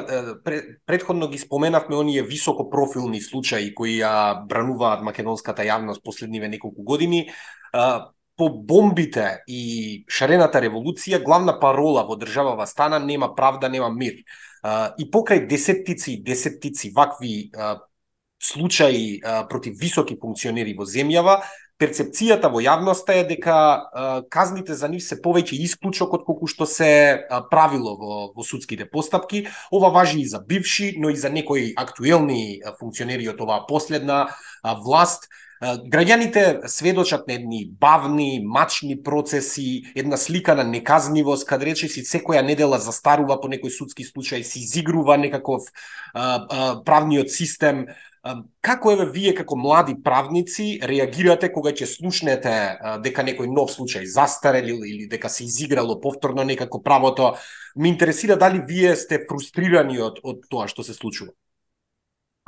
предходно 0.86 1.30
ги 1.32 1.40
споменавме 1.40 1.96
оние 1.96 2.22
високо 2.22 2.68
профилни 2.70 3.20
случаи 3.24 3.72
кои 3.74 3.96
ја 4.02 4.44
брануваат 4.46 5.02
македонската 5.08 5.64
јавност 5.64 6.04
последниве 6.04 6.52
неколку 6.52 6.84
години. 6.84 7.30
По 8.36 8.48
бомбите 8.48 9.42
и 9.48 10.04
шарената 10.08 10.60
револуција, 10.60 11.24
главна 11.24 11.58
парола 11.60 12.06
во 12.08 12.16
државава 12.16 12.66
стана 12.66 13.00
нема 13.00 13.34
правда, 13.36 13.68
нема 13.68 13.90
мир. 13.92 14.20
И 15.00 15.04
покрај 15.08 15.46
десеттици 15.48 16.12
и 16.12 16.22
десеттици 16.22 16.92
вакви 16.96 17.50
случаи 18.42 19.20
а, 19.24 19.48
против 19.48 19.76
високи 19.78 20.16
функционери 20.20 20.74
во 20.74 20.86
земјава, 20.88 21.40
перцепцијата 21.80 22.50
во 22.52 22.60
јавноста 22.60 23.16
е 23.20 23.24
дека 23.28 23.56
а, 23.56 24.22
казните 24.32 24.74
за 24.76 24.88
нив 24.88 25.04
се 25.04 25.20
повеќе 25.20 25.60
исклучок 25.64 26.14
од 26.18 26.24
колку 26.28 26.48
што 26.48 26.68
се 26.68 26.90
а, 27.16 27.42
правило 27.52 27.96
во, 28.00 28.16
во 28.36 28.44
судските 28.44 28.88
постапки. 28.88 29.46
Ова 29.72 29.92
важи 29.92 30.20
и 30.20 30.28
за 30.28 30.40
бивши, 30.40 30.94
но 30.98 31.10
и 31.10 31.16
за 31.16 31.30
некои 31.30 31.72
актуелни 31.76 32.60
функционери 32.80 33.28
од 33.28 33.40
оваа 33.40 33.66
последна 33.68 34.26
а, 34.28 34.74
власт. 34.74 35.28
Граѓаните 35.60 36.64
сведочат 36.72 37.26
на 37.28 37.34
едни 37.36 37.66
бавни, 37.80 38.40
мачни 38.40 38.94
процеси, 39.02 39.92
една 39.94 40.16
слика 40.16 40.54
на 40.56 40.64
неказнивост, 40.64 41.44
каде 41.44 41.66
речеси 41.68 42.00
секоја 42.00 42.40
недела 42.40 42.78
застарува 42.80 43.36
по 43.42 43.48
некој 43.52 43.68
судски 43.68 44.06
случај, 44.08 44.40
се 44.40 44.62
изигрува 44.64 45.18
некаков 45.20 45.68
а, 45.68 46.22
а, 46.24 46.80
правниот 46.80 47.28
систем, 47.28 47.84
Како 48.60 48.90
еве 48.92 49.06
вие 49.08 49.30
како 49.32 49.56
млади 49.56 49.94
правници 50.04 50.64
реагирате 50.84 51.48
кога 51.52 51.72
ќе 51.72 51.86
слушнете 51.88 52.52
дека 53.04 53.24
некој 53.24 53.48
нов 53.48 53.72
случај 53.72 54.04
застарел 54.04 54.84
или 54.84 55.06
дека 55.08 55.28
се 55.32 55.44
изиграло 55.44 56.00
повторно 56.00 56.44
некако 56.44 56.82
правото? 56.82 57.34
Ме 57.76 57.88
интересира 57.88 58.36
дали 58.36 58.60
вие 58.68 58.96
сте 58.96 59.24
фрустрирани 59.24 59.98
од 59.98 60.20
од 60.22 60.44
тоа 60.50 60.68
што 60.68 60.84
се 60.84 60.92
случува. 60.92 61.32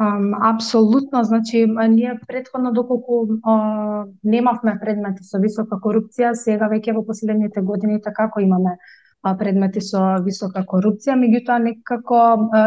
Um, 0.00 0.32
апсолутно, 0.42 1.24
значи 1.24 1.66
ние 1.88 2.20
предходно 2.28 2.72
доколку 2.72 3.26
uh, 3.26 4.08
немавме 4.24 4.78
предмети 4.80 5.24
со 5.24 5.38
висока 5.38 5.76
корупција, 5.80 6.32
сега 6.34 6.68
веќе 6.68 6.92
во 6.96 7.04
последните 7.06 7.60
години 7.60 8.00
така 8.00 8.26
како 8.26 8.40
имаме 8.40 8.76
предмети 9.38 9.80
со 9.80 10.18
висока 10.24 10.64
корупција, 10.66 11.14
меѓутоа 11.18 11.58
некако 11.62 12.22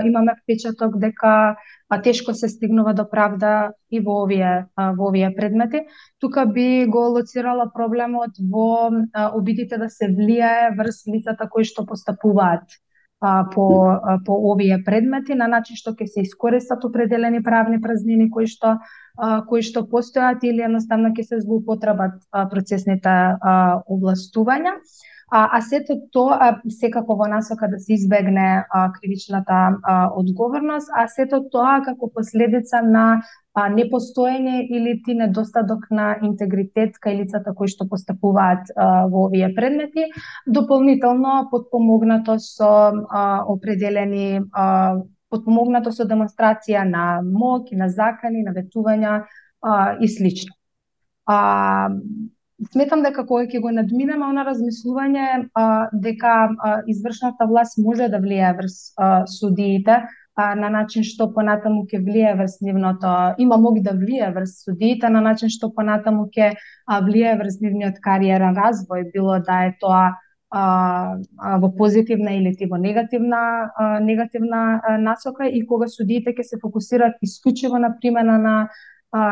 имаме 0.08 0.36
впечаток 0.40 0.98
дека 1.00 1.56
тешко 2.04 2.34
се 2.34 2.48
стигнува 2.50 2.94
до 2.94 3.06
правда 3.10 3.74
и 3.92 4.00
во 4.00 4.24
овие 4.24 4.68
во 4.78 5.10
овие 5.10 5.34
предмети. 5.36 5.84
Тука 6.20 6.46
би 6.46 6.86
го 6.88 7.10
лоцирала 7.18 7.68
проблемот 7.74 8.40
во 8.40 8.90
обидите 9.36 9.78
да 9.78 9.90
се 9.90 10.08
влијае 10.08 10.72
врз 10.78 11.04
лицата 11.12 11.50
кои 11.52 11.64
што 11.64 11.86
постапуваат 11.86 12.64
по 13.54 14.00
по 14.26 14.34
овие 14.52 14.84
предмети 14.86 15.36
на 15.36 15.48
начин 15.48 15.76
што 15.76 15.92
ќе 15.92 16.08
се 16.08 16.22
искористат 16.22 16.86
определени 16.86 17.44
правни 17.44 17.82
празнини 17.82 18.30
кои 18.30 18.48
што 18.48 18.78
кои 19.50 19.62
што 19.62 19.84
постојат 19.92 20.44
или 20.44 20.64
едноставно 20.64 21.12
ќе 21.12 21.24
се 21.24 21.42
злоупотребат 21.42 22.24
процесните 22.32 23.36
областувања. 23.88 24.80
А, 25.32 25.58
а 25.58 25.62
сето 25.62 25.98
тоа 26.14 26.62
секако 26.70 27.16
во 27.18 27.28
насока 27.28 27.68
да 27.68 27.80
се 27.80 27.94
избегне 27.94 28.66
а, 28.70 28.92
кривичната 28.94 29.78
а, 29.84 30.12
одговорност, 30.16 30.90
а 30.94 31.08
сето 31.08 31.42
тоа 31.52 31.82
како 31.86 32.12
последица 32.14 32.82
на 32.82 33.22
а, 33.54 33.70
непостоење 33.70 34.68
или 34.70 35.02
ти 35.06 35.16
недостаток 35.18 35.88
на 35.90 36.16
интегритет 36.22 37.00
кај 37.02 37.24
лицата 37.24 37.56
кои 37.58 37.72
што 37.74 37.90
постапуваат 37.90 38.70
а, 38.76 39.08
во 39.10 39.26
овие 39.26 39.50
предмети, 39.56 40.12
дополнително 40.46 41.48
подпомогнато 41.52 42.38
со 42.40 42.72
а, 43.10 43.44
определени 43.50 44.44
а, 44.54 45.02
подпомогнато 45.34 45.92
со 45.92 46.06
демонстрација 46.06 46.86
на 46.86 47.22
мок 47.26 47.72
и 47.72 47.76
на 47.76 47.90
закани, 47.90 48.44
на 48.46 48.54
ветувања 48.54 49.24
а, 49.62 49.98
и 50.00 50.08
слично. 50.08 50.54
А, 51.26 51.90
сметам 52.72 53.04
дека 53.04 53.26
кога 53.28 53.46
ќе 53.52 53.60
го 53.62 53.72
надминеме 53.76 54.26
она 54.26 54.46
размислување 54.48 55.26
а, 55.54 55.66
дека 55.92 56.36
а, 56.48 56.76
извршната 56.88 57.48
власт 57.50 57.78
може 57.78 58.08
да 58.10 58.22
влијае 58.24 58.56
врз 58.58 58.78
а, 58.98 59.26
судиите 59.28 59.98
а, 60.36 60.56
на 60.56 60.70
начин 60.70 61.04
што 61.04 61.28
понатаму 61.36 61.84
ќе 61.92 62.00
влијае 62.06 62.38
врз 62.40 62.60
нивното 62.62 63.16
има 63.44 63.58
моги 63.58 63.84
да 63.84 63.96
влијае 64.00 64.34
врз 64.36 64.56
судиите 64.64 65.10
на 65.10 65.22
начин 65.22 65.52
што 65.52 65.72
понатаму 65.76 66.30
ќе 66.32 66.54
влијае 66.88 67.40
врз 67.44 67.60
нивниот 67.66 68.00
кариерен 68.04 68.56
развој 68.56 69.10
било 69.12 69.40
да 69.44 69.66
е 69.68 69.76
тоа 69.82 70.06
а, 70.56 70.64
а, 71.38 71.58
во 71.60 71.74
позитивна 71.76 72.38
или 72.40 72.56
ти 72.56 72.72
во 72.72 72.80
негативна 72.80 73.72
а, 73.76 74.00
негативна 74.00 74.80
а, 74.80 74.98
насока 74.98 75.48
и 75.48 75.66
кога 75.68 75.92
судиите 75.92 76.32
ќе 76.32 76.44
се 76.44 76.60
фокусираат 76.62 77.20
исклучиво 77.22 77.80
на 77.80 77.98
примена 78.00 78.38
на 78.40 78.58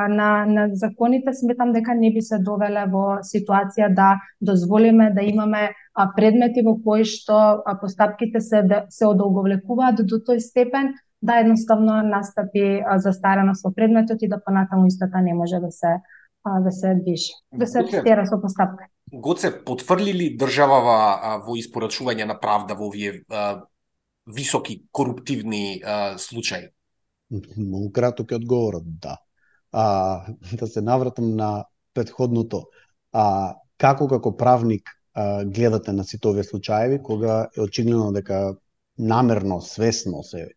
на, 0.10 0.46
на 0.46 0.70
законите, 0.74 1.34
сметам 1.34 1.74
дека 1.74 1.96
не 1.96 2.14
би 2.14 2.22
се 2.22 2.40
довеле 2.40 2.86
во 2.92 3.20
ситуација 3.26 3.90
да 3.94 4.16
дозволиме 4.42 5.12
да 5.12 5.22
имаме 5.28 5.74
предмети 6.16 6.64
во 6.64 6.78
кои 6.84 7.04
што 7.04 7.64
постапките 7.82 8.42
се, 8.42 8.64
се 8.90 9.06
одолговлекуваат 9.06 10.00
до 10.08 10.22
тој 10.24 10.40
степен 10.40 10.94
да 11.22 11.40
едноставно 11.40 12.02
настапи 12.04 12.84
застареност 12.98 13.64
во 13.66 13.74
предметот 13.74 14.22
и 14.22 14.28
да 14.28 14.42
понатаму 14.44 14.88
истата 14.88 15.22
не 15.22 15.34
може 15.34 15.60
да 15.60 15.72
се 15.72 16.00
да 16.44 16.72
се 16.72 16.96
движи, 16.96 17.32
да 17.54 17.68
се 17.68 17.84
тера 18.04 18.26
со 18.28 18.36
постапка. 18.42 18.88
Гоце, 19.14 19.52
потврли 19.64 20.12
ли 20.14 20.26
државава 20.36 21.40
во 21.46 21.56
испорачување 21.56 22.28
на 22.28 22.36
правда 22.40 22.76
во 22.76 22.90
овие 22.92 23.24
високи 24.28 24.82
коруптивни 24.92 25.82
случаи? 26.18 26.68
Многу 27.58 27.92
краток 27.92 28.32
е 28.32 28.36
одговорот, 28.36 28.84
да 29.00 29.18
а, 29.74 30.26
да 30.54 30.68
се 30.68 30.82
навратам 30.82 31.36
на 31.36 31.66
предходното, 31.94 32.64
а, 33.12 33.56
како 33.78 34.08
како 34.08 34.36
правник 34.38 34.90
а, 35.14 35.46
гледате 35.46 35.94
на 35.94 36.04
сите 36.04 36.28
овие 36.28 36.44
случаеви, 36.44 37.02
кога 37.04 37.48
е 37.58 37.62
очигледно 37.62 38.12
дека 38.14 38.56
намерно, 38.98 39.62
свесно 39.62 40.24
се 40.24 40.48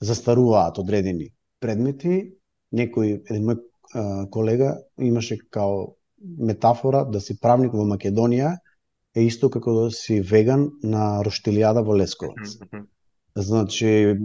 застаруваат 0.00 0.78
одредени 0.78 1.30
предмети, 1.60 2.36
некој, 2.72 3.20
еден 3.28 3.48
мој 3.48 3.58
а, 3.94 4.26
колега 4.30 4.76
имаше 4.98 5.38
као 5.50 5.96
метафора 6.20 7.04
да 7.04 7.20
си 7.20 7.38
правник 7.40 7.72
во 7.72 7.84
Македонија 7.88 8.58
е 9.16 9.24
исто 9.26 9.50
како 9.50 9.74
да 9.74 9.90
си 9.90 10.20
веган 10.20 10.68
на 10.82 11.22
Роштилијада 11.26 11.82
во 11.84 11.96
Лесковац. 11.96 12.58
Значи, 13.36 14.16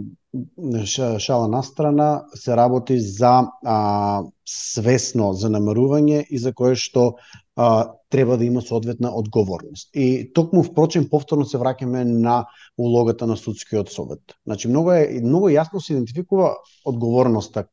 шала 1.18 1.48
на 1.48 1.62
страна 1.62 2.24
се 2.34 2.56
работи 2.56 3.00
за 3.00 3.48
а, 3.64 4.22
свесно 4.44 5.32
за 5.32 5.48
намерување 5.48 6.24
и 6.28 6.38
за 6.38 6.52
кое 6.52 6.74
што 6.74 7.16
а, 7.56 7.94
треба 8.10 8.36
да 8.36 8.44
има 8.44 8.62
соодветна 8.62 9.14
одговорност. 9.14 9.88
И 9.94 10.32
токму 10.34 10.62
впрочем 10.62 11.08
повторно 11.08 11.46
се 11.46 11.58
враќаме 11.58 12.04
на 12.04 12.46
улогата 12.78 13.26
на 13.26 13.36
судскиот 13.36 13.90
совет. 13.90 14.36
Значи 14.46 14.68
многу 14.68 14.90
е 14.90 15.20
многу 15.22 15.48
јасно 15.48 15.80
се 15.80 15.94
идентификува 15.94 16.56
одговорноста 16.84 17.68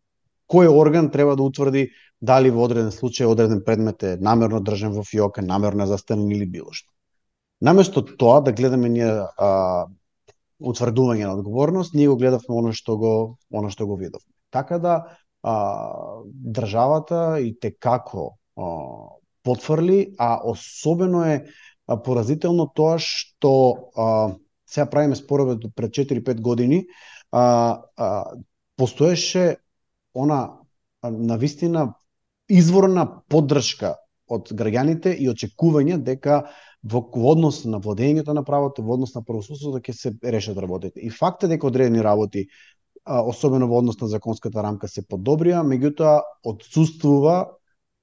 кој 0.53 0.69
орган 0.69 1.09
треба 1.09 1.35
да 1.35 1.43
утврди 1.43 1.89
дали 2.21 2.51
во 2.53 2.67
одреден 2.67 2.91
случај 2.91 3.27
одреден 3.27 3.63
предмет 3.65 4.03
е 4.03 4.17
намерно 4.21 4.61
држан 4.61 4.93
во 4.93 5.03
фиока, 5.03 5.41
намерно 5.41 5.83
е 5.83 5.91
застанен 5.91 6.31
или 6.31 6.45
било 6.45 6.71
што. 6.71 6.91
Наместо 7.61 8.03
тоа 8.03 8.41
да 8.41 8.51
гледаме 8.51 8.89
ние 8.89 9.11
а, 9.37 9.87
утврдување 10.63 11.28
на 11.28 11.36
одговорност, 11.38 11.93
ние 11.93 12.08
го 12.08 12.17
гледавме 12.17 12.56
оно 12.56 12.71
што 12.73 12.97
го 12.97 13.13
оно 13.52 13.69
што 13.69 13.88
го 13.88 13.97
видовме. 13.99 14.32
Така 14.52 14.80
да 14.80 14.95
а, 15.43 15.56
државата 16.26 17.39
и 17.43 17.54
те 17.60 17.73
како 17.76 18.38
а, 18.56 18.69
потврли, 19.43 20.15
а 20.17 20.39
особено 20.43 21.26
е 21.26 21.43
поразително 22.06 22.69
тоа 22.71 22.97
што 22.99 23.54
а, 23.95 24.36
сега 24.65 24.89
правиме 24.89 25.15
спорове 25.15 25.58
пред 25.76 25.91
4-5 25.91 26.41
години, 26.41 26.86
а, 27.32 27.82
а, 27.97 28.26
постоеше 28.76 29.58
она 30.13 30.60
на 31.04 31.38
вистина 31.38 31.93
изворна 32.49 33.08
поддршка 33.30 33.97
од 34.32 34.52
граѓаните 34.56 35.12
и 35.13 35.28
очекување 35.30 35.97
дека 35.99 36.47
во 36.83 36.99
однос 37.31 37.63
на 37.65 37.79
владењето 37.79 38.33
на 38.33 38.43
правото, 38.43 38.83
во 38.83 38.97
однос 38.97 39.15
на 39.15 39.23
правосудството 39.23 39.79
ќе 39.79 39.93
се 39.93 40.13
решат 40.23 40.57
работите. 40.57 40.99
И 40.99 41.09
факт 41.09 41.43
е 41.43 41.47
дека 41.47 41.67
одредени 41.67 42.03
работи, 42.03 42.47
особено 43.05 43.67
во 43.67 43.79
однос 43.79 43.99
на 44.01 44.07
законската 44.07 44.63
рамка 44.63 44.87
се 44.87 45.03
подобрија, 45.03 45.63
меѓутоа 45.63 46.21
одсуствува 46.43 47.55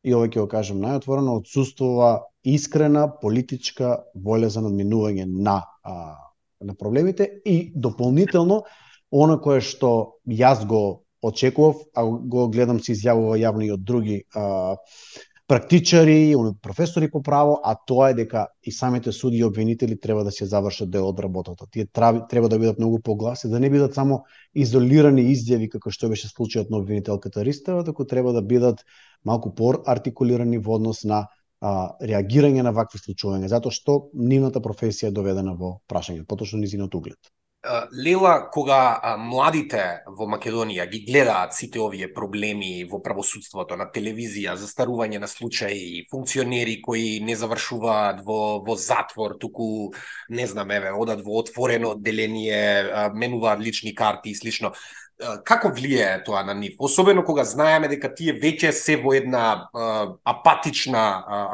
и 0.05 0.15
ова 0.15 0.29
ќе 0.29 0.41
го 0.41 0.49
кажам 0.49 0.81
најотворено, 0.81 1.37
одсуствува 1.43 2.27
искрена 2.45 3.07
политичка 3.21 4.01
волја 4.17 4.49
за 4.49 4.65
надминување 4.65 5.29
на 5.29 5.61
а, 5.85 6.17
на 6.61 6.75
проблемите 6.75 7.29
и 7.45 7.73
дополнително 7.75 8.63
она 9.11 9.37
кое 9.43 9.61
што 9.61 10.21
јас 10.29 10.65
го 10.67 11.05
очекував, 11.23 11.83
а 11.95 12.05
го 12.05 12.49
гледам 12.49 12.81
се 12.81 12.95
изјавува 12.95 13.37
јавно 13.41 13.67
и 13.67 13.73
од 13.75 13.83
други 13.85 14.23
а, 14.35 14.77
практичари, 15.51 16.37
професори 16.63 17.11
по 17.11 17.23
право, 17.23 17.59
а 17.65 17.75
тоа 17.87 18.11
е 18.11 18.15
дека 18.15 18.45
и 18.63 18.71
самите 18.73 19.13
суди 19.13 19.41
и 19.41 19.45
обвинители 19.45 19.99
треба 20.01 20.23
да 20.25 20.31
се 20.31 20.47
завршат 20.47 20.91
дел 20.91 21.09
од 21.09 21.19
работата. 21.19 21.67
Тие 21.67 21.87
треба 21.91 22.49
да 22.49 22.59
бидат 22.59 22.79
многу 22.79 23.01
погласи, 23.03 23.51
да 23.51 23.59
не 23.61 23.71
бидат 23.71 23.95
само 23.95 24.23
изолирани 24.55 25.27
изјави 25.33 25.67
како 25.73 25.91
што 25.91 26.07
беше 26.13 26.31
случајот 26.31 26.71
на 26.71 26.79
обвинителката 26.79 27.43
Ристева, 27.43 27.83
туку 27.83 28.07
треба 28.07 28.33
да 28.33 28.43
бидат 28.43 28.87
малку 29.27 29.51
по-артикулирани 29.51 30.63
во 30.63 30.79
однос 30.79 31.03
на 31.03 31.27
а, 31.61 31.97
реагирање 31.99 32.63
на 32.63 32.71
вакви 32.71 33.03
случувања, 33.03 33.51
затоа 33.51 33.75
што 33.75 33.99
нивната 34.15 34.63
професија 34.63 35.11
е 35.11 35.19
доведена 35.19 35.59
во 35.59 35.81
прашање, 35.91 36.23
поточно 36.31 36.63
низинот 36.63 36.95
углед. 36.95 37.19
Лела, 37.93 38.49
кога 38.49 39.17
младите 39.21 40.01
во 40.09 40.25
Македонија 40.33 40.87
ги 40.89 41.03
гледаат 41.05 41.53
сите 41.53 41.83
овие 41.85 42.07
проблеми 42.09 42.87
во 42.89 43.03
правосудството, 43.05 43.77
на 43.77 43.85
телевизија, 43.93 44.55
застарување 44.57 45.21
на 45.21 45.29
случаи, 45.29 46.07
функционери 46.09 46.79
кои 46.81 47.19
не 47.21 47.37
завршуваат 47.37 48.23
во, 48.25 48.65
во 48.65 48.77
затвор, 48.81 49.37
туку, 49.37 49.93
не 50.31 50.47
знам, 50.49 50.73
еве, 50.73 50.95
одат 50.97 51.21
во 51.21 51.37
отворено 51.43 51.93
одделение, 51.99 53.13
менуваат 53.13 53.61
лични 53.61 53.93
карти 53.93 54.33
и 54.33 54.35
слично, 54.41 54.73
како 55.45 55.71
влијае 55.75 56.23
тоа 56.25 56.43
на 56.47 56.55
нив? 56.55 56.77
Особено 56.79 57.25
кога 57.25 57.45
знаеме 57.45 57.89
дека 57.93 58.11
тие 58.15 58.35
веќе 58.41 58.73
се 58.77 58.97
во 59.01 59.13
една 59.17 59.69
апатична 60.25 61.05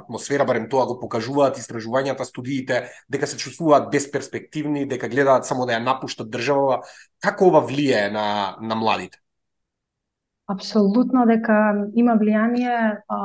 атмосфера, 0.03 0.47
барем 0.47 0.69
тоа 0.71 0.87
го 0.87 0.99
покажуваат 1.01 1.59
истражувањата, 1.59 2.25
студиите, 2.25 2.87
дека 3.09 3.27
се 3.27 3.39
чувствуваат 3.39 3.91
бесперспективни, 3.91 4.87
дека 4.87 5.09
гледаат 5.09 5.47
само 5.47 5.67
да 5.67 5.77
ја 5.77 5.85
напуштат 5.85 6.31
државава. 6.31 6.83
Како 7.23 7.51
ова 7.51 7.65
влијае 7.67 8.11
на, 8.13 8.57
на 8.61 8.79
младите? 8.79 9.19
Апсолутно 10.47 11.27
дека 11.27 11.89
има 11.99 12.15
влијание 12.21 13.03
а, 13.09 13.19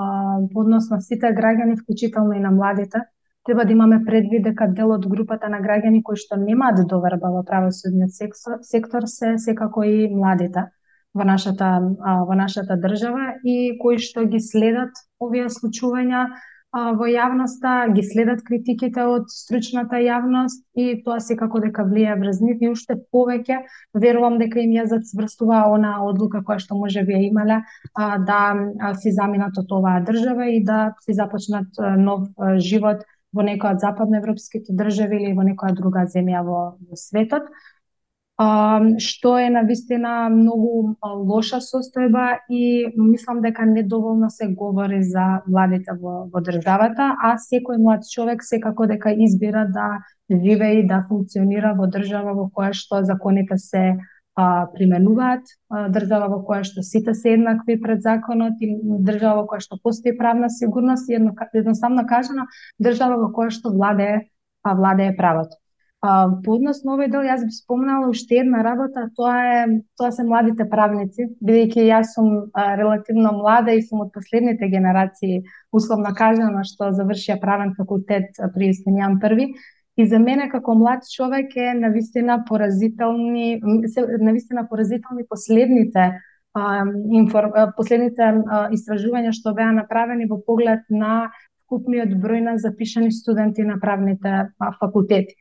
во 0.50 0.64
однос 0.66 0.90
на 0.90 1.02
сите 1.06 1.30
граѓани, 1.38 1.78
вклучително 1.84 2.34
и 2.34 2.42
на 2.42 2.50
младите 2.52 3.06
треба 3.46 3.66
да 3.66 3.72
имаме 3.72 4.06
предвид 4.06 4.44
дека 4.44 4.68
дел 4.68 4.92
од 4.92 5.08
групата 5.08 5.50
на 5.50 5.62
граѓани 5.62 6.04
кои 6.04 6.16
што 6.16 6.38
немаат 6.38 6.86
доверба 6.88 7.32
во 7.34 7.44
правосудниот 7.44 8.14
сектор 8.62 9.08
се 9.08 9.38
секако 9.38 9.84
и 9.84 10.08
младите 10.14 10.68
во 11.14 11.26
нашата 11.26 11.72
во 12.28 12.36
нашата 12.36 12.78
држава 12.78 13.36
и 13.44 13.78
кои 13.82 13.98
што 13.98 14.26
ги 14.26 14.40
следат 14.40 15.04
овие 15.20 15.50
случувања 15.50 16.28
во 16.72 17.08
јавноста, 17.12 17.92
ги 17.92 18.04
следат 18.04 18.46
критиките 18.48 19.04
од 19.04 19.26
стручната 19.28 20.00
јавност 20.00 20.64
и 20.80 21.02
тоа 21.04 21.20
секако 21.20 21.60
дека 21.60 21.84
влијае 21.84 22.16
врз 22.22 22.40
нив. 22.40 22.62
И 22.64 22.70
уште 22.72 22.96
повеќе 23.12 23.58
верувам 23.94 24.38
дека 24.40 24.62
им 24.64 24.72
ја 24.78 24.86
зацврстува 24.88 25.66
она 25.68 25.98
одлука 26.06 26.40
која 26.48 26.64
што 26.64 26.80
може 26.80 27.04
би 27.04 27.18
ја 27.18 27.26
имале 27.28 27.58
да 28.30 28.94
си 29.02 29.12
заминат 29.12 29.58
од 29.60 29.72
оваа 29.72 30.00
држава 30.08 30.48
и 30.48 30.64
да 30.64 30.94
си 31.04 31.14
започнат 31.14 31.68
нов 31.98 32.30
живот 32.58 33.04
во 33.34 33.44
некоја 33.48 33.76
од 33.78 33.84
западноевропските 33.84 34.74
држави 34.76 35.22
или 35.22 35.36
во 35.38 35.46
некоја 35.48 35.76
друга 35.78 36.06
земја 36.06 36.44
во, 36.48 36.62
во 36.80 37.00
светот, 37.00 37.48
а, 38.42 38.82
што 39.00 39.36
е 39.40 39.50
на 39.54 39.62
вистина 39.68 40.14
многу 40.34 40.96
лоша 41.32 41.62
состојба 41.64 42.26
и 42.50 42.92
мислам 42.98 43.42
дека 43.42 43.66
недоволно 43.66 44.30
се 44.30 44.48
говори 44.48 45.04
за 45.04 45.44
владите 45.48 45.94
во, 46.00 46.26
во 46.34 46.42
државата, 46.42 47.12
а 47.22 47.36
секој 47.38 47.78
млад 47.78 48.08
човек 48.10 48.44
секако 48.44 48.88
дека 48.88 49.14
избира 49.14 49.68
да 49.68 50.00
живее 50.32 50.80
и 50.80 50.88
да 50.88 51.04
функционира 51.10 51.76
во 51.78 51.88
држава 51.92 52.34
во 52.34 52.50
која 52.50 52.74
што 52.74 53.04
законите 53.06 53.58
се 53.58 54.00
а, 54.42 54.68
применуваат, 54.74 55.46
а, 55.70 55.88
држава 55.94 56.28
во 56.34 56.42
која 56.48 56.66
што 56.68 56.84
сите 56.86 57.14
се 57.18 57.36
еднакви 57.38 57.78
пред 57.82 58.02
законот 58.06 58.62
и 58.66 58.74
држава 59.08 59.44
во 59.44 59.48
која 59.54 59.66
што 59.68 59.80
постои 59.84 60.18
правна 60.18 60.50
сигурност 60.50 61.10
и 61.10 61.18
едно, 61.20 61.34
едноставно 61.54 62.06
кажано 62.10 62.48
држава 62.82 63.20
во 63.22 63.32
која 63.36 63.54
што 63.58 63.74
владее 63.76 64.28
а 64.64 64.76
владее 64.76 65.16
правото. 65.18 65.58
А, 66.02 66.30
по 66.44 66.56
однос 66.58 66.82
на 66.84 66.96
овој 66.96 67.12
дел 67.14 67.22
јас 67.22 67.44
би 67.46 67.54
спомнала 67.54 68.08
уште 68.10 68.40
една 68.42 68.64
работа, 68.66 69.04
тоа 69.18 69.36
е 69.54 69.66
тоа 70.02 70.10
се 70.12 70.24
младите 70.26 70.66
правници, 70.70 71.28
бидејќи 71.46 71.84
јас 71.92 72.16
сум 72.16 72.32
а, 72.54 72.72
релативно 72.80 73.36
млада 73.38 73.76
и 73.78 73.84
сум 73.86 74.08
од 74.08 74.10
последните 74.16 74.66
генерации, 74.66 75.44
условно 75.72 76.16
кажано, 76.18 76.64
што 76.66 76.90
завршија 76.98 77.38
правен 77.42 77.76
факултет 77.78 78.34
при 78.56 78.72
Јустинијан 78.72 79.20
први 79.22 79.52
И 79.98 80.08
за 80.08 80.20
мене 80.20 80.48
како 80.50 80.76
млад 80.76 81.04
човек 81.12 81.56
е 81.56 81.74
навистина 81.74 82.44
поразителни, 82.48 83.62
навистина 84.20 84.68
поразителни 84.70 85.24
последните 85.30 86.12
а, 86.54 86.84
инфор, 87.12 87.52
последните 87.78 88.24
а, 88.24 88.68
истражувања 88.72 89.34
што 89.36 89.54
беа 89.56 89.72
направени 89.76 90.30
во 90.32 90.40
поглед 90.48 90.88
на 90.90 91.32
вкупниот 91.66 92.16
број 92.24 92.44
на 92.48 92.58
запишани 92.58 93.12
студенти 93.12 93.68
на 93.68 93.80
правните 93.80 94.32
а, 94.32 94.72
факултети. 94.80 95.36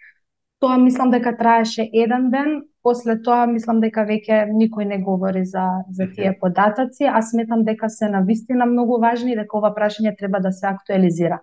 Тоа 0.60 0.76
мислам 0.78 1.10
дека 1.10 1.32
траеше 1.38 1.86
еден 1.92 2.28
ден, 2.30 2.50
после 2.82 3.16
тоа 3.22 3.46
мислам 3.46 3.80
дека 3.80 4.02
веќе 4.04 4.42
никој 4.50 4.84
не 4.90 4.98
говори 4.98 5.44
за 5.46 5.66
за 5.90 6.10
тие 6.10 6.34
податоци, 6.40 7.06
а 7.06 7.22
сметам 7.22 7.64
дека 7.64 7.88
се 7.88 8.10
навистина 8.10 8.66
многу 8.66 8.98
важни 9.00 9.32
и 9.32 9.38
дека 9.38 9.56
ова 9.56 9.70
прашање 9.78 10.16
треба 10.18 10.40
да 10.40 10.52
се 10.52 10.66
актуализира 10.66 11.40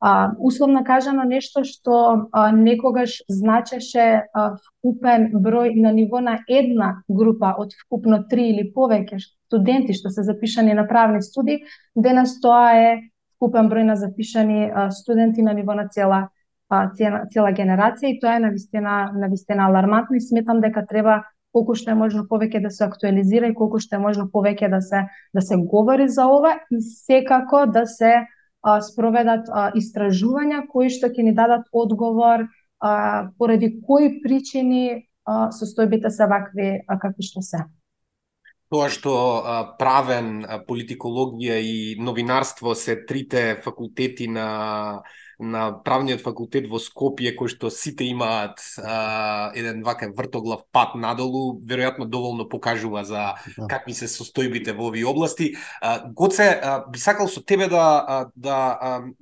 а, 0.00 0.32
условно 0.38 0.84
кажано 0.84 1.24
нешто 1.24 1.64
што 1.64 2.28
а, 2.32 2.52
некогаш 2.52 3.22
значеше 3.28 4.28
а, 4.32 4.56
вкупен 4.56 5.32
број 5.34 5.74
на 5.80 5.92
ниво 5.92 6.20
на 6.20 6.38
една 6.48 7.02
група 7.08 7.54
од 7.58 7.74
вкупно 7.74 8.22
три 8.30 8.50
или 8.54 8.70
повеќе 8.74 9.18
студенти 9.18 9.94
што 9.98 10.10
се 10.10 10.22
запишани 10.22 10.74
на 10.74 10.86
правни 10.86 11.22
студии, 11.22 11.64
денес 11.96 12.38
тоа 12.40 12.76
е 12.78 12.90
вкупен 13.36 13.70
број 13.70 13.90
на 13.90 13.96
запишани 13.96 14.70
а, 14.70 14.90
студенти 14.90 15.42
на 15.42 15.52
ниво 15.52 15.74
на 15.74 15.88
цела 15.88 16.28
а, 16.68 16.90
цела, 16.94 17.26
цела 17.32 17.50
генерација 17.50 18.14
и 18.14 18.20
тоа 18.20 18.36
е 18.36 18.44
навистина 18.46 19.10
навистина 19.14 19.66
алармантно 19.66 20.16
и 20.16 20.20
сметам 20.20 20.60
дека 20.60 20.86
треба 20.86 21.24
колку 21.52 21.74
што 21.74 21.90
е 21.90 21.98
можно 21.98 22.22
повеќе 22.30 22.62
да 22.62 22.70
се 22.70 22.84
актуализира 22.84 23.50
и 23.50 23.54
колку 23.54 23.80
што 23.82 23.96
е 23.96 24.04
можно 24.04 24.28
повеќе 24.30 24.70
да 24.70 24.80
се 24.80 25.06
да 25.34 25.42
се 25.42 25.56
говори 25.56 26.08
за 26.08 26.26
ова 26.30 26.58
и 26.70 26.80
секако 26.80 27.66
да 27.66 27.86
се 27.86 28.28
а, 28.62 28.80
спроведат 28.82 29.48
а, 29.48 29.70
истражувања 29.78 30.64
кои 30.70 30.90
што 30.90 31.10
ќе 31.12 31.24
ни 31.26 31.34
дадат 31.34 31.66
одговор 31.72 32.46
а, 32.80 33.30
поради 33.38 33.72
кои 33.82 34.20
причини 34.22 35.08
а, 35.24 35.50
состојбите 35.54 36.10
се 36.10 36.26
вакви 36.26 36.70
а, 36.86 36.98
какви 36.98 37.26
што 37.26 37.42
се. 37.42 37.64
Тоа 38.68 38.90
што 38.92 39.14
а, 39.14 39.60
правен, 39.80 40.44
политикологија 40.68 41.60
и 41.62 41.96
новинарство 42.00 42.74
се 42.74 42.98
трите 43.06 43.60
факултети 43.64 44.28
на 44.28 45.02
на 45.38 45.70
правниот 45.72 46.20
факултет 46.20 46.66
во 46.66 46.80
Скопје 46.82 47.32
кој 47.38 47.50
што 47.52 47.70
сите 47.70 48.08
имаат 48.10 48.58
а, 48.82 49.50
еден 49.54 49.84
вака 49.86 50.10
вртоглав 50.10 50.64
пат 50.74 50.96
надолу, 50.98 51.60
веројатно 51.62 52.08
доволно 52.10 52.48
покажува 52.48 53.04
за 53.04 53.38
да. 53.56 53.68
какви 53.70 53.94
се 53.94 54.10
состојбите 54.10 54.74
во 54.74 54.90
овие 54.90 55.06
области. 55.06 55.54
А, 55.80 56.02
Гоце, 56.10 56.50
а, 56.50 56.84
би 56.90 56.98
сакал 56.98 57.28
со 57.28 57.42
тебе 57.42 57.68
да 57.68 58.28
да 58.34 58.58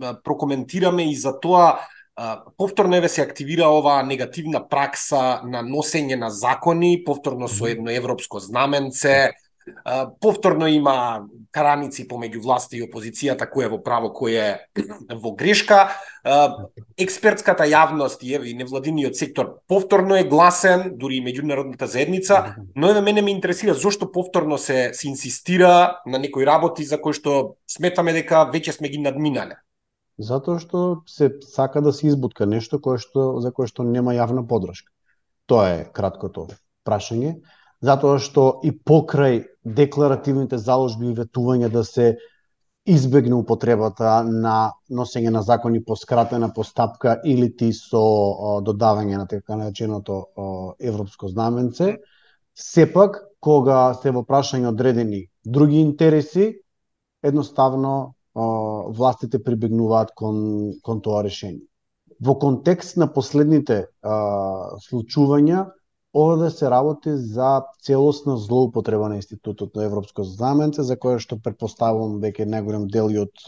а, 0.01 0.15
прокоментираме 0.25 1.11
и 1.13 1.17
за 1.17 1.39
тоа 1.41 1.85
повторно 2.57 2.97
еве 2.97 3.09
се 3.09 3.23
активира 3.23 3.69
оваа 3.69 4.03
негативна 4.03 4.63
пракса 4.65 5.43
на 5.45 5.61
носење 5.61 6.17
на 6.17 6.31
закони, 6.31 7.05
повторно 7.05 7.49
со 7.49 7.69
едно 7.69 7.93
европско 7.93 8.41
знаменце, 8.41 9.37
повторно 10.21 10.67
има 10.67 11.27
караници 11.51 12.07
помеѓу 12.09 12.43
власта 12.43 12.77
и 12.77 12.83
опозицијата 12.85 13.47
кој 13.51 13.67
е 13.67 13.71
во 13.73 13.79
право, 13.83 14.11
кој 14.15 14.37
е 14.37 14.49
во 15.23 15.33
грешка. 15.39 15.89
Експертската 16.99 17.67
јавност 17.71 18.23
и 18.27 18.35
еве 18.35 18.55
невладиниот 18.59 19.17
сектор 19.17 19.61
повторно 19.69 20.17
е 20.17 20.27
гласен, 20.29 20.97
дури 20.99 21.21
и 21.21 21.25
меѓународната 21.25 21.85
заедница, 21.85 22.57
но 22.75 22.91
еве 22.91 23.01
мене 23.01 23.23
ме 23.23 23.31
интересира 23.31 23.75
зошто 23.75 24.11
повторно 24.13 24.59
се 24.59 24.91
се 24.93 25.09
инсистира 25.09 26.01
на 26.07 26.19
некои 26.19 26.47
работи 26.47 26.85
за 26.85 27.01
кои 27.01 27.15
што 27.15 27.57
сметаме 27.71 28.13
дека 28.13 28.47
веќе 28.53 28.77
сме 28.79 28.89
ги 28.89 28.99
надминале. 28.99 29.63
Затоа 30.19 30.59
што 30.59 31.03
се 31.07 31.31
сака 31.45 31.83
да 31.83 31.93
се 31.93 32.09
избутка 32.09 32.47
нешто 32.47 32.81
кое 32.81 32.99
што 32.99 33.41
за 33.41 33.53
кое 33.53 33.67
што 33.71 33.85
нема 33.85 34.17
јавна 34.17 34.47
подршка. 34.49 34.91
Тоа 35.47 35.69
е 35.71 35.85
краткото 35.93 36.49
прашање 36.87 37.37
затоа 37.81 38.19
што 38.23 38.61
и 38.65 38.73
покрај 38.73 39.45
декларативните 39.67 40.59
заложби 40.59 41.11
и 41.11 41.15
ветувања 41.17 41.69
да 41.73 41.83
се 41.85 42.17
избегне 42.87 43.35
употребата 43.35 44.23
на 44.23 44.73
носење 44.91 45.33
на 45.35 45.43
закони 45.43 45.83
по 45.85 45.97
скратена 45.97 46.53
постапка 46.55 47.21
или 47.25 47.49
ти 47.57 47.73
со 47.75 47.99
о, 47.99 48.61
додавање 48.63 49.19
на 49.19 49.27
така 49.27 49.57
нареченото 49.59 50.21
европско 50.81 51.29
знаменце, 51.29 51.97
сепак 52.55 53.19
кога 53.41 53.95
се 53.95 54.15
во 54.15 54.23
прашање 54.23 54.71
одредени 54.71 55.27
други 55.45 55.81
интереси, 55.83 56.63
едноставно 57.23 58.15
о, 58.35 58.93
властите 58.95 59.43
прибегнуваат 59.43 60.15
кон, 60.15 60.79
кон 60.83 61.03
тоа 61.03 61.25
решение. 61.27 61.67
Во 62.23 62.39
контекст 62.39 62.97
на 62.97 63.11
последните 63.13 63.87
а, 64.03 64.79
случувања, 64.79 65.67
Овде 66.15 66.51
се 66.51 66.71
работи 66.71 67.17
за 67.17 67.63
целосна 67.83 68.37
злоупотреба 68.37 69.09
на 69.09 69.17
институтот 69.17 69.75
на 69.77 69.85
Европско 69.85 70.25
знаменце, 70.25 70.83
за 70.83 70.97
кое 70.97 71.19
што 71.19 71.37
предпоставувам 71.37 72.21
веќе 72.23 72.49
најголем 72.49 72.87
дел 72.89 73.11
од 73.25 73.45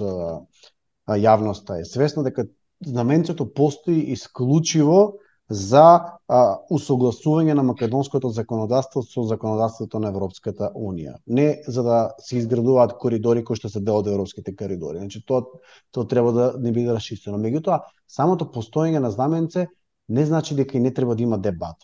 јавноста 1.08 1.80
е 1.80 1.86
свесна 1.88 2.22
дека 2.26 2.44
знаменцето 2.84 3.46
постои 3.54 4.12
исклучиво 4.12 5.18
за 5.48 5.84
а, 6.28 6.38
усогласување 6.70 7.54
на 7.56 7.62
македонското 7.64 8.28
законодавство 8.28 9.02
со 9.02 9.24
законодавството 9.24 9.98
на 9.98 10.10
Европската 10.12 10.68
Унија. 10.76 11.16
Не 11.26 11.62
за 11.66 11.82
да 11.82 11.98
се 12.20 12.36
изградуваат 12.36 12.98
коридори 13.00 13.44
кои 13.44 13.56
што 13.56 13.72
се 13.72 13.80
дел 13.80 14.02
од 14.02 14.06
европските 14.12 14.54
коридори. 14.56 14.98
Значи 14.98 15.24
тоа 15.24 15.46
тоа 15.90 16.04
треба 16.04 16.32
да 16.32 16.52
не 16.58 16.72
биде 16.72 16.92
расчистено. 16.92 17.40
Меѓутоа, 17.40 17.80
самото 18.08 18.50
постоење 18.52 19.00
на 19.00 19.10
знаменце 19.10 19.68
не 20.08 20.26
значи 20.26 20.54
дека 20.54 20.76
и 20.76 20.80
не 20.80 20.92
треба 20.92 21.16
да 21.16 21.22
има 21.22 21.38
дебат. 21.38 21.76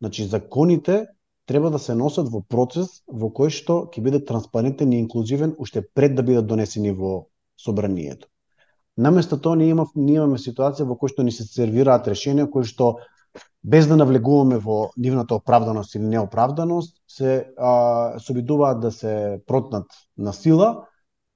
Значи, 0.00 0.24
законите 0.24 1.06
треба 1.46 1.70
да 1.70 1.78
се 1.78 1.94
носат 1.94 2.28
во 2.28 2.42
процес 2.44 3.02
во 3.08 3.30
кој 3.34 3.50
што 3.50 3.78
ќе 3.90 4.02
биде 4.04 4.20
транспарентен 4.24 4.92
и 4.92 5.00
инклузивен 5.02 5.54
уште 5.58 5.82
пред 5.82 6.14
да 6.14 6.22
бидат 6.22 6.46
донесени 6.46 6.92
во 6.92 7.28
собранието. 7.56 8.28
Наместо 8.96 9.38
тоа 9.40 9.56
ние, 9.56 9.70
имав, 9.70 9.94
ние 9.94 10.20
имаме 10.20 10.38
ситуација 10.38 10.84
во 10.86 10.98
кој 11.00 11.14
што 11.14 11.24
ни 11.24 11.32
се 11.32 11.46
сервираат 11.48 12.06
решенија 12.10 12.50
кои 12.52 12.68
што 12.68 12.98
без 13.62 13.88
да 13.88 13.96
навлегуваме 13.96 14.58
во 14.58 14.90
нивната 14.96 15.34
оправданост 15.34 15.94
или 15.94 16.04
неоправданост, 16.04 16.96
се 17.08 17.48
а, 17.56 18.18
се 18.18 18.32
обидуваат 18.32 18.80
да 18.80 18.92
се 18.92 19.40
протнат 19.46 19.86
на 20.16 20.32
сила, 20.32 20.86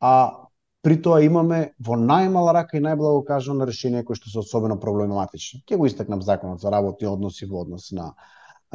а 0.01 0.42
при 0.83 0.98
тоа 1.03 1.22
имаме 1.22 1.72
во 1.79 1.96
најмала 1.96 2.53
рака 2.55 2.77
и 2.77 2.83
најблаго 2.83 3.25
кажано 3.25 3.66
решение 3.66 4.05
кои 4.05 4.18
што 4.18 4.31
се 4.31 4.42
особено 4.42 4.79
проблематични. 4.81 5.62
Ќе 5.66 5.79
го 5.79 5.87
истакнам 5.87 6.22
законот 6.22 6.61
за 6.61 6.70
работни 6.70 7.07
односи 7.07 7.46
во 7.46 7.62
однос 7.62 7.92
на 7.92 8.12